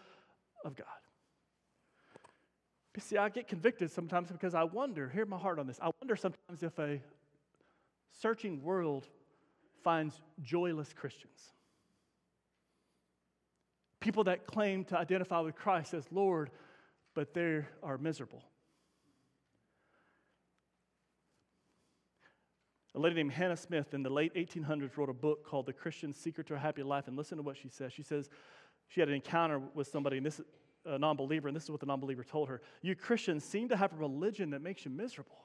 of 0.64 0.74
God. 0.74 0.86
But 2.94 3.02
see, 3.02 3.16
I 3.16 3.28
get 3.28 3.48
convicted 3.48 3.90
sometimes 3.90 4.30
because 4.30 4.54
I 4.54 4.64
wonder, 4.64 5.08
hear 5.08 5.26
my 5.26 5.38
heart 5.38 5.58
on 5.58 5.66
this, 5.66 5.78
I 5.82 5.90
wonder 6.00 6.16
sometimes 6.16 6.62
if 6.62 6.78
a 6.78 7.00
searching 8.20 8.62
world 8.62 9.08
finds 9.82 10.20
joyless 10.42 10.92
Christians. 10.92 11.52
People 14.00 14.24
that 14.24 14.46
claim 14.46 14.84
to 14.86 14.98
identify 14.98 15.40
with 15.40 15.54
Christ 15.54 15.94
as 15.94 16.04
Lord, 16.10 16.50
but 17.14 17.34
they 17.34 17.64
are 17.82 17.98
miserable. 17.98 18.42
A 22.94 22.98
lady 22.98 23.16
named 23.16 23.32
Hannah 23.32 23.56
Smith 23.56 23.94
in 23.94 24.02
the 24.02 24.10
late 24.10 24.34
1800s 24.34 24.96
wrote 24.96 25.08
a 25.08 25.14
book 25.14 25.46
called 25.46 25.66
The 25.66 25.72
Christian 25.72 26.12
Secret 26.12 26.46
to 26.48 26.54
a 26.54 26.58
Happy 26.58 26.82
Life. 26.82 27.08
And 27.08 27.16
listen 27.16 27.38
to 27.38 27.42
what 27.42 27.56
she 27.56 27.68
says. 27.68 27.92
She 27.92 28.02
says 28.02 28.28
she 28.88 29.00
had 29.00 29.08
an 29.08 29.14
encounter 29.14 29.62
with 29.74 29.88
somebody, 29.88 30.18
and 30.18 30.26
this 30.26 30.40
a 30.84 30.98
non 30.98 31.16
believer, 31.16 31.48
and 31.48 31.56
this 31.56 31.64
is 31.64 31.70
what 31.70 31.80
the 31.80 31.86
non 31.86 32.00
believer 32.00 32.24
told 32.24 32.48
her. 32.48 32.60
You 32.82 32.94
Christians 32.94 33.44
seem 33.44 33.68
to 33.70 33.76
have 33.76 33.92
a 33.92 33.96
religion 33.96 34.50
that 34.50 34.60
makes 34.60 34.84
you 34.84 34.90
miserable. 34.90 35.38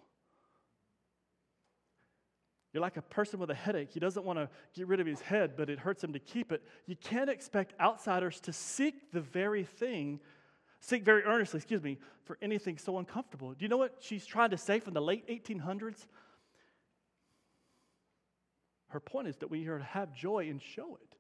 You're 2.77 2.83
like 2.83 2.97
a 2.97 3.01
person 3.01 3.39
with 3.39 3.49
a 3.49 3.55
headache. 3.55 3.89
He 3.91 3.99
doesn't 3.99 4.23
want 4.23 4.37
to 4.37 4.47
get 4.75 4.85
rid 4.85 4.99
of 4.99 5.07
his 5.07 5.19
head, 5.19 5.53
but 5.57 5.67
it 5.67 5.79
hurts 5.79 6.03
him 6.03 6.13
to 6.13 6.19
keep 6.19 6.51
it. 6.51 6.61
You 6.85 6.95
can't 6.95 7.27
expect 7.27 7.73
outsiders 7.79 8.39
to 8.41 8.53
seek 8.53 9.11
the 9.11 9.19
very 9.19 9.63
thing, 9.63 10.19
seek 10.79 11.03
very 11.03 11.23
earnestly, 11.23 11.57
excuse 11.57 11.81
me, 11.81 11.97
for 12.25 12.37
anything 12.39 12.77
so 12.77 12.99
uncomfortable. 12.99 13.49
Do 13.55 13.65
you 13.65 13.67
know 13.67 13.77
what 13.77 13.95
she's 13.99 14.27
trying 14.27 14.51
to 14.51 14.59
say 14.59 14.79
from 14.79 14.93
the 14.93 15.01
late 15.01 15.27
1800s? 15.27 16.05
Her 18.89 18.99
point 18.99 19.27
is 19.27 19.37
that 19.37 19.49
we 19.49 19.67
are 19.69 19.79
to 19.79 19.83
have 19.83 20.13
joy 20.13 20.47
and 20.47 20.61
show 20.61 20.99
it. 21.01 21.16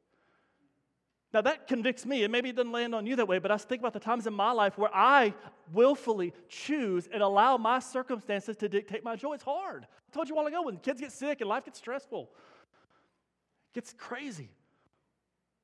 Now 1.33 1.41
that 1.41 1.67
convicts 1.67 2.05
me, 2.05 2.23
and 2.23 2.31
maybe 2.31 2.49
it 2.49 2.55
doesn't 2.55 2.71
land 2.71 2.95
on 2.95 3.05
you 3.05 3.17
that 3.17 3.27
way, 3.27 3.39
but 3.39 3.51
I 3.51 3.57
think 3.57 3.81
about 3.81 3.93
the 3.93 3.99
times 3.99 4.27
in 4.27 4.33
my 4.33 4.51
life 4.51 4.77
where 4.77 4.93
I 4.93 5.33
willfully 5.73 6.33
choose 6.47 7.09
and 7.11 7.21
allow 7.21 7.57
my 7.57 7.79
circumstances 7.79 8.55
to 8.57 8.69
dictate 8.69 9.03
my 9.03 9.15
joy. 9.15 9.33
It's 9.33 9.43
hard. 9.43 9.85
I 9.85 10.13
told 10.13 10.29
you 10.29 10.35
a 10.35 10.37
while 10.37 10.47
ago 10.47 10.61
when 10.61 10.77
kids 10.77 11.01
get 11.01 11.11
sick 11.11 11.41
and 11.41 11.49
life 11.49 11.65
gets 11.65 11.79
stressful, 11.79 12.23
it 12.23 13.75
gets 13.75 13.93
crazy. 13.97 14.49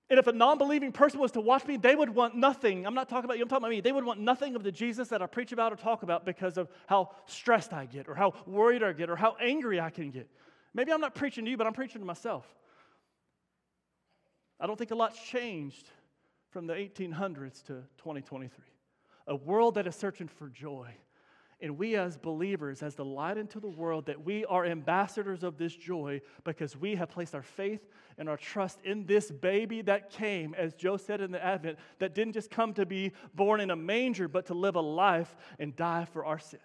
And 0.09 0.19
if 0.19 0.27
a 0.27 0.33
non 0.33 0.57
believing 0.57 0.91
person 0.91 1.19
was 1.19 1.31
to 1.31 1.41
watch 1.41 1.65
me, 1.65 1.77
they 1.77 1.95
would 1.95 2.09
want 2.09 2.35
nothing. 2.35 2.85
I'm 2.85 2.93
not 2.93 3.07
talking 3.07 3.25
about 3.25 3.37
you, 3.37 3.43
I'm 3.43 3.49
talking 3.49 3.63
about 3.63 3.71
me. 3.71 3.79
They 3.79 3.93
would 3.93 4.03
want 4.03 4.19
nothing 4.19 4.55
of 4.57 4.63
the 4.63 4.71
Jesus 4.71 5.07
that 5.07 5.21
I 5.21 5.27
preach 5.27 5.53
about 5.53 5.71
or 5.71 5.77
talk 5.77 6.03
about 6.03 6.25
because 6.25 6.57
of 6.57 6.67
how 6.87 7.11
stressed 7.25 7.71
I 7.71 7.85
get, 7.85 8.09
or 8.09 8.15
how 8.15 8.33
worried 8.45 8.83
I 8.83 8.91
get, 8.91 9.09
or 9.09 9.15
how 9.15 9.37
angry 9.41 9.79
I 9.79 9.89
can 9.89 10.11
get. 10.11 10.29
Maybe 10.73 10.91
I'm 10.91 10.99
not 10.99 11.15
preaching 11.15 11.45
to 11.45 11.51
you, 11.51 11.57
but 11.57 11.67
I'm 11.67 11.73
preaching 11.73 12.01
to 12.01 12.05
myself. 12.05 12.45
I 14.63 14.65
don't 14.65 14.77
think 14.77 14.91
a 14.91 14.95
lot's 14.95 15.19
changed 15.21 15.89
from 16.49 16.67
the 16.67 16.73
1800s 16.73 17.61
to 17.63 17.83
2023. 17.97 18.49
A 19.27 19.35
world 19.35 19.75
that 19.75 19.87
is 19.87 19.95
searching 19.95 20.29
for 20.29 20.47
joy. 20.47 20.87
And 21.59 21.77
we, 21.77 21.97
as 21.97 22.15
believers, 22.15 22.81
as 22.81 22.95
the 22.95 23.03
light 23.03 23.37
into 23.37 23.59
the 23.59 23.67
world, 23.67 24.05
that 24.05 24.23
we 24.23 24.45
are 24.45 24.65
ambassadors 24.65 25.43
of 25.43 25.57
this 25.57 25.75
joy 25.75 26.21
because 26.45 26.77
we 26.77 26.95
have 26.95 27.09
placed 27.09 27.35
our 27.35 27.43
faith 27.43 27.81
and 28.17 28.29
our 28.29 28.37
trust 28.37 28.79
in 28.85 29.05
this 29.05 29.29
baby 29.31 29.81
that 29.81 30.09
came, 30.09 30.53
as 30.53 30.73
Joe 30.73 30.95
said 30.95 31.19
in 31.19 31.31
the 31.31 31.43
Advent, 31.43 31.77
that 31.99 32.15
didn't 32.15 32.33
just 32.33 32.49
come 32.49 32.73
to 32.75 32.85
be 32.85 33.11
born 33.35 33.59
in 33.59 33.69
a 33.69 33.75
manger, 33.75 34.29
but 34.29 34.45
to 34.45 34.53
live 34.53 34.77
a 34.77 34.81
life 34.81 35.35
and 35.59 35.75
die 35.75 36.05
for 36.05 36.23
our 36.23 36.39
sins. 36.39 36.61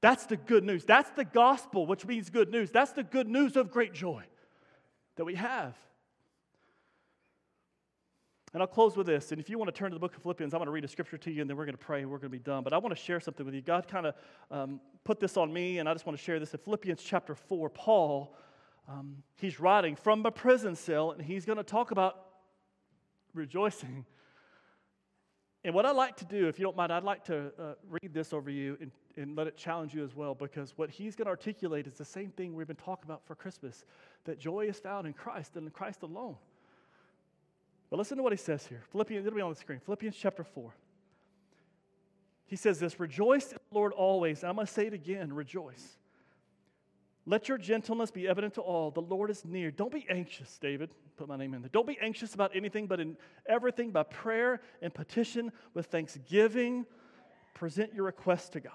That's 0.00 0.24
the 0.24 0.38
good 0.38 0.64
news. 0.64 0.86
That's 0.86 1.10
the 1.10 1.26
gospel, 1.26 1.86
which 1.86 2.06
means 2.06 2.30
good 2.30 2.50
news. 2.50 2.70
That's 2.70 2.92
the 2.92 3.04
good 3.04 3.28
news 3.28 3.56
of 3.56 3.70
great 3.70 3.92
joy 3.92 4.24
that 5.16 5.26
we 5.26 5.34
have. 5.34 5.76
And 8.54 8.62
I'll 8.62 8.68
close 8.68 8.96
with 8.96 9.08
this. 9.08 9.32
And 9.32 9.40
if 9.40 9.50
you 9.50 9.58
want 9.58 9.68
to 9.68 9.76
turn 9.76 9.90
to 9.90 9.96
the 9.96 10.00
book 10.00 10.16
of 10.16 10.22
Philippians, 10.22 10.54
I'm 10.54 10.60
going 10.60 10.66
to 10.66 10.72
read 10.72 10.84
a 10.84 10.88
scripture 10.88 11.18
to 11.18 11.30
you 11.30 11.40
and 11.40 11.50
then 11.50 11.56
we're 11.56 11.66
going 11.66 11.76
to 11.76 11.84
pray 11.84 12.02
and 12.02 12.10
we're 12.10 12.18
going 12.18 12.30
to 12.30 12.38
be 12.38 12.42
done. 12.42 12.62
But 12.62 12.72
I 12.72 12.78
want 12.78 12.96
to 12.96 13.02
share 13.02 13.18
something 13.18 13.44
with 13.44 13.52
you. 13.52 13.60
God 13.60 13.88
kind 13.88 14.06
of 14.06 14.14
um, 14.48 14.80
put 15.02 15.18
this 15.18 15.36
on 15.36 15.52
me, 15.52 15.78
and 15.78 15.88
I 15.88 15.92
just 15.92 16.06
want 16.06 16.16
to 16.16 16.24
share 16.24 16.38
this. 16.38 16.54
In 16.54 16.60
Philippians 16.60 17.02
chapter 17.02 17.34
4, 17.34 17.68
Paul, 17.70 18.36
um, 18.88 19.16
he's 19.36 19.58
writing 19.58 19.96
from 19.96 20.24
a 20.24 20.30
prison 20.30 20.76
cell 20.76 21.10
and 21.10 21.20
he's 21.20 21.44
going 21.44 21.58
to 21.58 21.64
talk 21.64 21.90
about 21.90 22.26
rejoicing. 23.34 24.06
And 25.64 25.74
what 25.74 25.86
I'd 25.86 25.96
like 25.96 26.16
to 26.18 26.24
do, 26.24 26.46
if 26.46 26.58
you 26.58 26.64
don't 26.64 26.76
mind, 26.76 26.92
I'd 26.92 27.04
like 27.04 27.24
to 27.24 27.50
uh, 27.58 27.74
read 27.88 28.12
this 28.12 28.32
over 28.32 28.50
you 28.50 28.76
and, 28.80 28.90
and 29.16 29.34
let 29.34 29.46
it 29.46 29.56
challenge 29.56 29.94
you 29.94 30.04
as 30.04 30.14
well, 30.14 30.34
because 30.34 30.74
what 30.76 30.90
he's 30.90 31.16
going 31.16 31.24
to 31.24 31.30
articulate 31.30 31.86
is 31.86 31.94
the 31.94 32.04
same 32.04 32.30
thing 32.30 32.54
we've 32.54 32.66
been 32.66 32.76
talking 32.76 33.06
about 33.06 33.26
for 33.26 33.34
Christmas 33.34 33.84
that 34.26 34.38
joy 34.38 34.66
is 34.66 34.78
found 34.78 35.06
in 35.06 35.12
Christ 35.12 35.56
and 35.56 35.66
in 35.66 35.72
Christ 35.72 36.02
alone. 36.02 36.36
But 37.94 37.98
listen 37.98 38.16
to 38.16 38.24
what 38.24 38.32
he 38.32 38.36
says 38.36 38.66
here. 38.66 38.82
Philippians, 38.90 39.24
it'll 39.24 39.36
be 39.36 39.40
on 39.40 39.50
the 39.50 39.56
screen. 39.56 39.78
Philippians 39.78 40.16
chapter 40.16 40.42
4. 40.42 40.74
He 42.44 42.56
says 42.56 42.80
this 42.80 42.98
Rejoice 42.98 43.52
in 43.52 43.58
the 43.70 43.78
Lord 43.78 43.92
always. 43.92 44.40
And 44.40 44.48
I'm 44.48 44.56
going 44.56 44.66
to 44.66 44.72
say 44.72 44.88
it 44.88 44.94
again 44.94 45.32
rejoice. 45.32 45.96
Let 47.24 47.48
your 47.48 47.56
gentleness 47.56 48.10
be 48.10 48.26
evident 48.26 48.54
to 48.54 48.62
all. 48.62 48.90
The 48.90 49.00
Lord 49.00 49.30
is 49.30 49.44
near. 49.44 49.70
Don't 49.70 49.92
be 49.92 50.04
anxious, 50.10 50.58
David. 50.58 50.90
Put 51.16 51.28
my 51.28 51.36
name 51.36 51.54
in 51.54 51.62
there. 51.62 51.70
Don't 51.72 51.86
be 51.86 51.96
anxious 52.00 52.34
about 52.34 52.50
anything, 52.56 52.88
but 52.88 52.98
in 52.98 53.16
everything 53.46 53.92
by 53.92 54.02
prayer 54.02 54.60
and 54.82 54.92
petition 54.92 55.52
with 55.72 55.86
thanksgiving, 55.86 56.86
present 57.54 57.94
your 57.94 58.06
requests 58.06 58.48
to 58.48 58.60
God. 58.60 58.72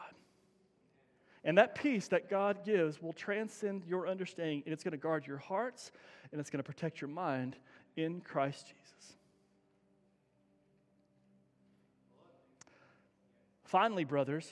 And 1.44 1.58
that 1.58 1.76
peace 1.76 2.08
that 2.08 2.30
God 2.30 2.64
gives 2.64 3.02
will 3.02 3.12
transcend 3.12 3.84
your 3.86 4.08
understanding, 4.08 4.64
and 4.66 4.72
it's 4.72 4.86
going 4.86 4.94
to 4.94 4.98
guard 4.98 5.28
your 5.28 5.40
hearts, 5.40 5.92
and 6.32 6.40
it's 6.40 6.50
going 6.50 6.64
to 6.64 6.68
protect 6.68 7.02
your 7.02 7.10
mind 7.10 7.58
in 8.04 8.22
Christ 8.22 8.66
Jesus. 8.68 9.14
Finally, 13.66 14.04
brothers, 14.04 14.50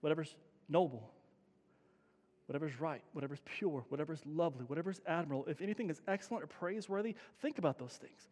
whatever's 0.00 0.34
noble, 0.68 1.10
whatever's 2.46 2.80
right, 2.80 3.02
whatever's 3.12 3.40
pure, 3.44 3.84
whatever's 3.88 4.20
lovely, 4.24 4.64
whatever's 4.66 5.00
admirable, 5.06 5.44
if 5.46 5.60
anything 5.60 5.90
is 5.90 6.00
excellent 6.08 6.44
or 6.44 6.46
praiseworthy, 6.46 7.14
think 7.40 7.58
about 7.58 7.78
those 7.78 7.92
things. 7.92 8.28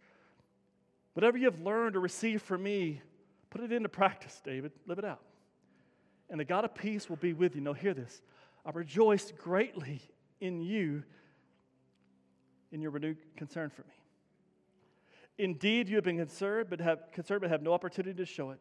Whatever 1.15 1.37
you 1.37 1.45
have 1.45 1.61
learned 1.61 1.97
or 1.97 2.01
received 2.01 2.43
from 2.43 2.63
me, 2.63 3.03
put 3.51 3.61
it 3.61 3.73
into 3.73 3.89
practice, 3.89 4.41
David. 4.45 4.73
Live 4.87 4.99
it 4.99 5.05
out. 5.05 5.21
And 6.31 6.39
the 6.39 6.45
God 6.45 6.65
of 6.65 6.75
peace 6.75 7.11
will 7.11 7.17
be 7.17 7.33
with 7.33 7.57
you. 7.57 7.61
Now, 7.61 7.73
hear 7.73 7.93
this. 7.93 8.23
I 8.65 8.71
rejoice 8.71 9.33
greatly 9.33 10.01
in 10.41 10.63
you 10.63 11.03
in 12.73 12.81
your 12.81 12.91
renewed 12.91 13.19
concern 13.37 13.71
for 13.71 13.83
me. 13.83 13.95
Indeed, 15.39 15.89
you 15.89 15.97
have 15.97 16.05
been 16.05 16.19
concerned, 16.19 16.67
but 16.69 16.81
have 16.81 17.11
concerned, 17.13 17.41
but 17.41 17.51
have 17.51 17.63
no 17.63 17.73
opportunity 17.73 18.15
to 18.15 18.27
show 18.27 18.51
it. 18.51 18.59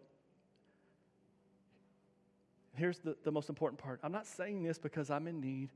Here's 2.75 2.99
the, 2.99 3.17
the 3.23 3.31
most 3.31 3.49
important 3.49 3.81
part. 3.81 3.99
I'm 4.03 4.11
not 4.11 4.25
saying 4.25 4.63
this 4.63 4.77
because 4.77 5.09
I'm 5.09 5.27
in 5.27 5.41
need, 5.41 5.69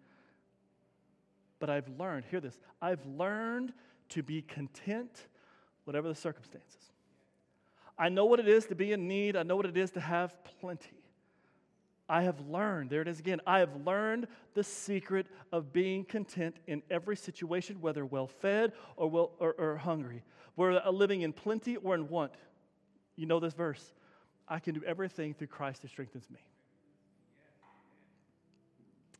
but 1.60 1.70
I've 1.70 1.90
learned, 2.00 2.26
hear 2.32 2.40
this, 2.40 2.58
I've 2.82 3.06
learned 3.06 3.74
to 4.10 4.24
be 4.24 4.42
content, 4.42 5.28
whatever 5.84 6.08
the 6.08 6.16
circumstances. 6.16 6.92
I 7.98 8.10
know 8.10 8.26
what 8.26 8.40
it 8.40 8.48
is 8.48 8.66
to 8.68 8.76
be 8.76 8.94
in 8.94 9.08
need, 9.08 9.36
I 9.36 9.44
know 9.44 9.58
what 9.58 9.66
it 9.66 9.78
is 9.78 9.92
to 9.92 10.00
have 10.00 10.34
plenty. 10.62 11.03
I 12.10 12.24
have 12.24 12.40
learned, 12.48 12.90
there 12.90 13.02
it 13.02 13.08
is 13.08 13.20
again, 13.20 13.40
I 13.48 13.60
have 13.60 13.86
learned 13.86 14.28
the 14.54 14.64
secret 14.64 15.28
of 15.52 15.72
being 15.72 16.04
content 16.04 16.58
in 16.68 16.84
every 16.90 17.16
situation, 17.16 17.80
whether 17.80 18.06
well 18.06 18.28
fed 18.28 18.74
or, 18.98 19.10
well, 19.10 19.32
or, 19.40 19.54
or 19.54 19.78
hungry, 19.78 20.24
whether 20.56 20.82
living 20.92 21.22
in 21.22 21.32
plenty 21.32 21.78
or 21.78 21.96
in 21.96 22.10
want. 22.10 22.34
You 23.16 23.26
know 23.26 23.40
this 23.40 23.54
verse 23.54 23.94
I 24.48 24.60
can 24.60 24.74
do 24.74 24.84
everything 24.86 25.34
through 25.34 25.48
Christ 25.48 25.82
who 25.82 25.88
strengthens 25.88 26.30
me. 26.30 26.40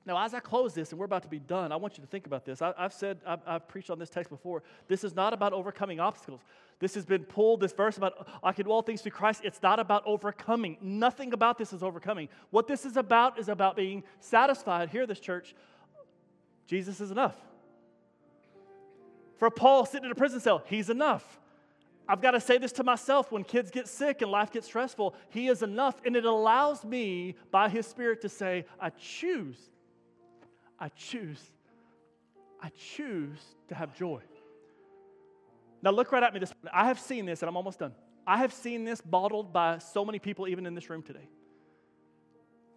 Now, 0.06 0.24
as 0.24 0.34
I 0.34 0.40
close 0.40 0.74
this, 0.74 0.92
and 0.92 1.00
we're 1.00 1.06
about 1.06 1.24
to 1.24 1.30
be 1.30 1.40
done, 1.40 1.72
I 1.72 1.78
want 1.78 1.98
you 1.98 2.04
to 2.04 2.10
think 2.10 2.26
about 2.26 2.44
this. 2.44 2.62
I, 2.62 2.74
have 2.78 2.92
said, 2.92 3.20
I've, 3.26 3.40
I've, 3.48 3.68
preached 3.70 3.90
on 3.90 4.00
this 4.00 4.10
text 4.10 4.30
before. 4.30 4.62
This 4.90 5.06
is 5.06 5.16
not 5.16 5.34
about 5.34 5.54
overcoming 5.54 6.02
obstacles. 6.02 6.42
This 6.80 6.94
has 6.96 7.06
been 7.06 7.24
pulled, 7.24 7.62
this 7.62 7.72
verse 7.72 7.96
about 7.96 8.28
I 8.44 8.52
can 8.52 8.66
do 8.66 8.72
all 8.72 8.82
things 8.82 9.02
through 9.02 9.12
Christ. 9.12 9.42
It's 9.46 9.62
not 9.62 9.80
about 9.80 10.04
overcoming. 10.06 10.78
Nothing 10.82 11.32
about 11.32 11.58
this 11.58 11.72
is 11.72 11.82
overcoming. 11.84 12.28
What 12.50 12.68
this 12.68 12.86
is 12.86 12.98
about 12.98 13.40
is 13.40 13.48
about 13.48 13.78
being 13.78 14.04
satisfied. 14.20 14.90
Here, 14.90 15.08
this 15.08 15.22
church, 15.22 15.56
Jesus 16.68 17.00
is 17.00 17.10
enough. 17.10 17.38
For 19.38 19.50
Paul 19.50 19.86
sitting 19.86 20.06
in 20.06 20.12
a 20.12 20.16
prison 20.16 20.42
cell, 20.42 20.64
he's 20.66 20.90
enough. 20.90 21.40
I've 22.10 22.22
got 22.22 22.32
to 22.32 22.42
say 22.42 22.58
this 22.58 22.74
to 22.74 22.84
myself 22.84 23.32
when 23.32 23.46
kids 23.46 23.72
get 23.72 23.88
sick 23.88 24.22
and 24.22 24.30
life 24.30 24.52
gets 24.52 24.68
stressful. 24.68 25.16
He 25.30 25.48
is 25.48 25.64
enough. 25.64 26.02
And 26.06 26.18
it 26.18 26.26
allows 26.26 26.84
me, 26.84 27.36
by 27.50 27.70
His 27.70 27.88
Spirit, 27.88 28.22
to 28.24 28.30
say, 28.30 28.66
I 28.82 28.90
choose 28.90 29.70
I 30.84 30.90
choose, 30.98 31.40
I 32.62 32.68
choose 32.96 33.40
to 33.70 33.76
have 33.76 33.98
joy. 33.98 34.20
Now, 35.82 35.92
look 35.92 36.12
right 36.12 36.22
at 36.22 36.34
me 36.34 36.42
this 36.42 36.52
I 36.74 36.88
have 36.88 37.00
seen 37.00 37.26
this, 37.26 37.42
and 37.42 37.48
I'm 37.48 37.56
almost 37.56 37.80
done. 37.80 37.94
I 38.28 38.40
have 38.40 38.52
seen 38.52 38.84
this 38.84 39.00
bottled 39.00 39.54
by 39.54 39.78
so 39.78 40.04
many 40.04 40.20
people, 40.20 40.46
even 40.46 40.66
in 40.66 40.76
this 40.76 40.90
room 40.90 41.02
today. 41.02 41.30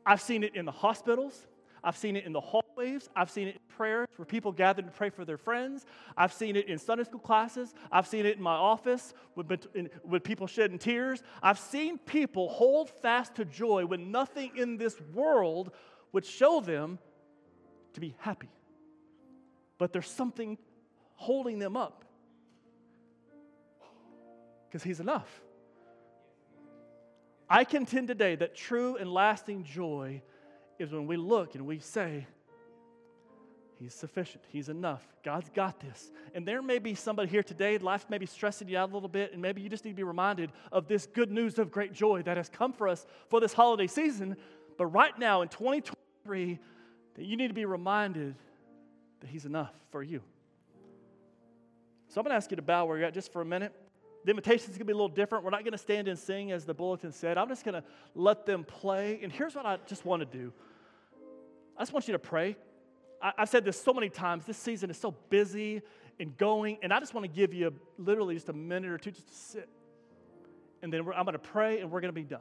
I've 0.07 0.21
seen 0.21 0.45
it 0.45 0.55
in 0.55 0.66
the 0.66 0.71
hospitals. 0.71 1.49
I've 1.83 1.97
seen 1.97 2.14
it 2.14 2.25
in 2.25 2.33
the 2.33 2.40
hallways. 2.40 3.09
I've 3.16 3.29
seen 3.29 3.49
it 3.49 3.57
in 3.57 3.61
prayers 3.77 4.07
where 4.14 4.27
people 4.27 4.53
gather 4.53 4.83
to 4.83 4.90
pray 4.92 5.11
for 5.11 5.25
their 5.25 5.37
friends. 5.37 5.85
I've 6.16 6.33
seen 6.33 6.55
it 6.55 6.69
in 6.69 6.79
Sunday 6.79 7.03
school 7.03 7.19
classes. 7.19 7.75
I've 7.90 8.07
seen 8.07 8.25
it 8.25 8.37
in 8.37 8.42
my 8.42 8.55
office 8.55 9.14
with, 9.35 9.66
with 10.05 10.23
people 10.23 10.47
shedding 10.47 10.79
tears. 10.79 11.25
I've 11.42 11.59
seen 11.59 11.99
people 11.99 12.51
hold 12.51 12.88
fast 12.88 13.35
to 13.35 13.45
joy 13.45 13.85
when 13.85 14.12
nothing 14.12 14.53
in 14.57 14.77
this 14.77 14.95
world 15.12 15.73
would 16.12 16.25
show 16.25 16.61
them 16.61 17.01
to 17.97 18.01
be 18.01 18.15
happy. 18.19 18.49
But 19.79 19.93
there's 19.93 20.09
something 20.09 20.59
holding 21.15 21.59
them 21.59 21.77
up 21.77 22.05
because 24.69 24.83
He's 24.83 25.01
enough. 25.01 25.29
I 27.49 27.65
contend 27.65 28.09
today 28.09 28.37
that 28.37 28.55
true 28.55 28.97
and 28.97 29.13
lasting 29.13 29.65
joy 29.65 30.23
is 30.79 30.93
when 30.93 31.07
we 31.07 31.17
look 31.17 31.55
and 31.55 31.67
we 31.67 31.79
say, 31.79 32.27
He's 33.79 33.95
sufficient. 33.95 34.43
He's 34.49 34.69
enough. 34.69 35.07
God's 35.23 35.51
got 35.51 35.81
this. 35.81 36.11
And 36.35 36.47
there 36.49 36.63
may 36.63 36.79
be 36.79 36.95
somebody 36.95 37.29
here 37.29 37.43
today, 37.43 37.77
life 37.79 38.07
may 38.09 38.19
be 38.19 38.27
stressing 38.27 38.69
you 38.69 38.79
out 38.79 38.91
a 38.91 38.93
little 38.95 39.09
bit, 39.09 39.33
and 39.33 39.43
maybe 39.43 39.61
you 39.61 39.69
just 39.69 39.85
need 39.85 39.93
to 39.93 39.97
be 39.97 40.03
reminded 40.03 40.51
of 40.73 40.89
this 40.89 41.07
good 41.07 41.31
news 41.31 41.59
of 41.59 41.71
great 41.71 41.93
joy 41.93 42.23
that 42.23 42.37
has 42.37 42.49
come 42.49 42.73
for 42.73 42.89
us 42.89 43.07
for 43.29 43.39
this 43.39 43.53
holiday 43.53 43.87
season. 43.87 44.37
But 44.79 44.87
right 44.87 45.19
now 45.19 45.43
in 45.43 45.49
2023, 45.49 46.59
that 47.16 47.24
you 47.24 47.37
need 47.37 47.48
to 47.48 47.55
be 47.55 47.64
reminded 47.64 48.35
that 49.20 49.29
He's 49.29 49.44
enough 49.44 49.72
for 49.90 50.02
you. 50.02 50.22
So 52.09 52.20
I'm 52.20 52.24
going 52.24 52.33
to 52.33 52.37
ask 52.37 52.50
you 52.50 52.57
to 52.57 52.62
bow 52.62 52.87
where 52.87 52.98
you're 52.98 53.07
at 53.07 53.14
just 53.14 53.33
for 53.33 53.42
a 53.42 53.44
minute. 53.44 53.74
The 54.24 54.31
invitation 54.31 54.70
is 54.70 54.79
going 54.79 54.81
to 54.81 54.85
be 54.87 54.92
a 54.92 54.96
little 54.96 55.09
different. 55.09 55.44
We're 55.44 55.50
not 55.50 55.62
going 55.62 55.72
to 55.72 55.79
stand 55.79 56.09
and 56.09 56.18
sing 56.18 56.52
as 56.52 56.64
the 56.64 56.74
bulletin 56.74 57.12
said. 57.12 57.38
I'm 57.38 57.48
just 57.48 57.64
going 57.64 57.74
to 57.74 57.85
let 58.14 58.46
them 58.46 58.64
play. 58.64 59.20
And 59.22 59.33
here's 59.33 59.55
what 59.55 59.66
I 59.66 59.79
just 59.87 60.05
want 60.05 60.20
to 60.20 60.38
do 60.38 60.52
I 61.76 61.83
just 61.83 61.92
want 61.92 62.09
you 62.09 62.12
to 62.12 62.18
pray. 62.18 62.57
I, 63.20 63.33
have 63.38 63.48
said 63.48 63.64
this 63.64 63.81
so 63.81 63.92
many 63.92 64.09
times. 64.09 64.44
This 64.44 64.59
season 64.59 64.90
is 64.90 64.98
so 64.98 65.14
busy 65.31 65.83
and 66.18 66.37
going, 66.37 66.79
and 66.83 66.92
I 66.92 67.00
just 67.00 67.14
want 67.14 67.24
to 67.24 67.29
give 67.29 67.52
you 67.52 67.72
literally 67.98 68.35
just 68.35 68.48
a 68.48 68.52
minute 68.52 68.90
or 68.90 68.98
two 68.98 69.11
just 69.11 69.29
to 69.29 69.35
sit. 69.35 69.68
And 70.83 70.92
then 70.92 71.00
I'm 71.00 71.24
going 71.24 71.33
to 71.33 71.38
pray 71.38 71.81
and 71.81 71.90
we're 71.90 72.00
going 72.00 72.12
to 72.12 72.20
be 72.20 72.24
done. 72.24 72.40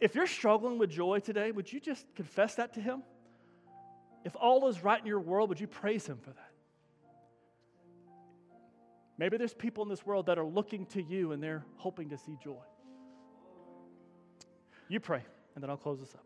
If 0.00 0.14
you're 0.14 0.26
struggling 0.26 0.78
with 0.78 0.90
joy 0.90 1.20
today, 1.20 1.52
would 1.52 1.72
you 1.72 1.80
just 1.80 2.04
confess 2.14 2.56
that 2.56 2.74
to 2.74 2.80
Him? 2.80 3.02
If 4.24 4.34
all 4.36 4.68
is 4.68 4.82
right 4.82 4.98
in 4.98 5.06
your 5.06 5.20
world, 5.20 5.50
would 5.50 5.60
you 5.60 5.66
praise 5.66 6.06
Him 6.06 6.18
for 6.18 6.30
that? 6.30 6.50
Maybe 9.16 9.36
there's 9.36 9.54
people 9.54 9.82
in 9.84 9.88
this 9.88 10.04
world 10.04 10.26
that 10.26 10.38
are 10.38 10.44
looking 10.44 10.86
to 10.86 11.02
you 11.02 11.32
and 11.32 11.42
they're 11.42 11.64
hoping 11.76 12.08
to 12.08 12.18
see 12.18 12.36
joy. 12.42 12.56
You 14.88 14.98
pray, 14.98 15.22
and 15.54 15.62
then 15.62 15.70
I'll 15.70 15.76
close 15.76 16.00
this 16.00 16.14
up. 16.14 16.24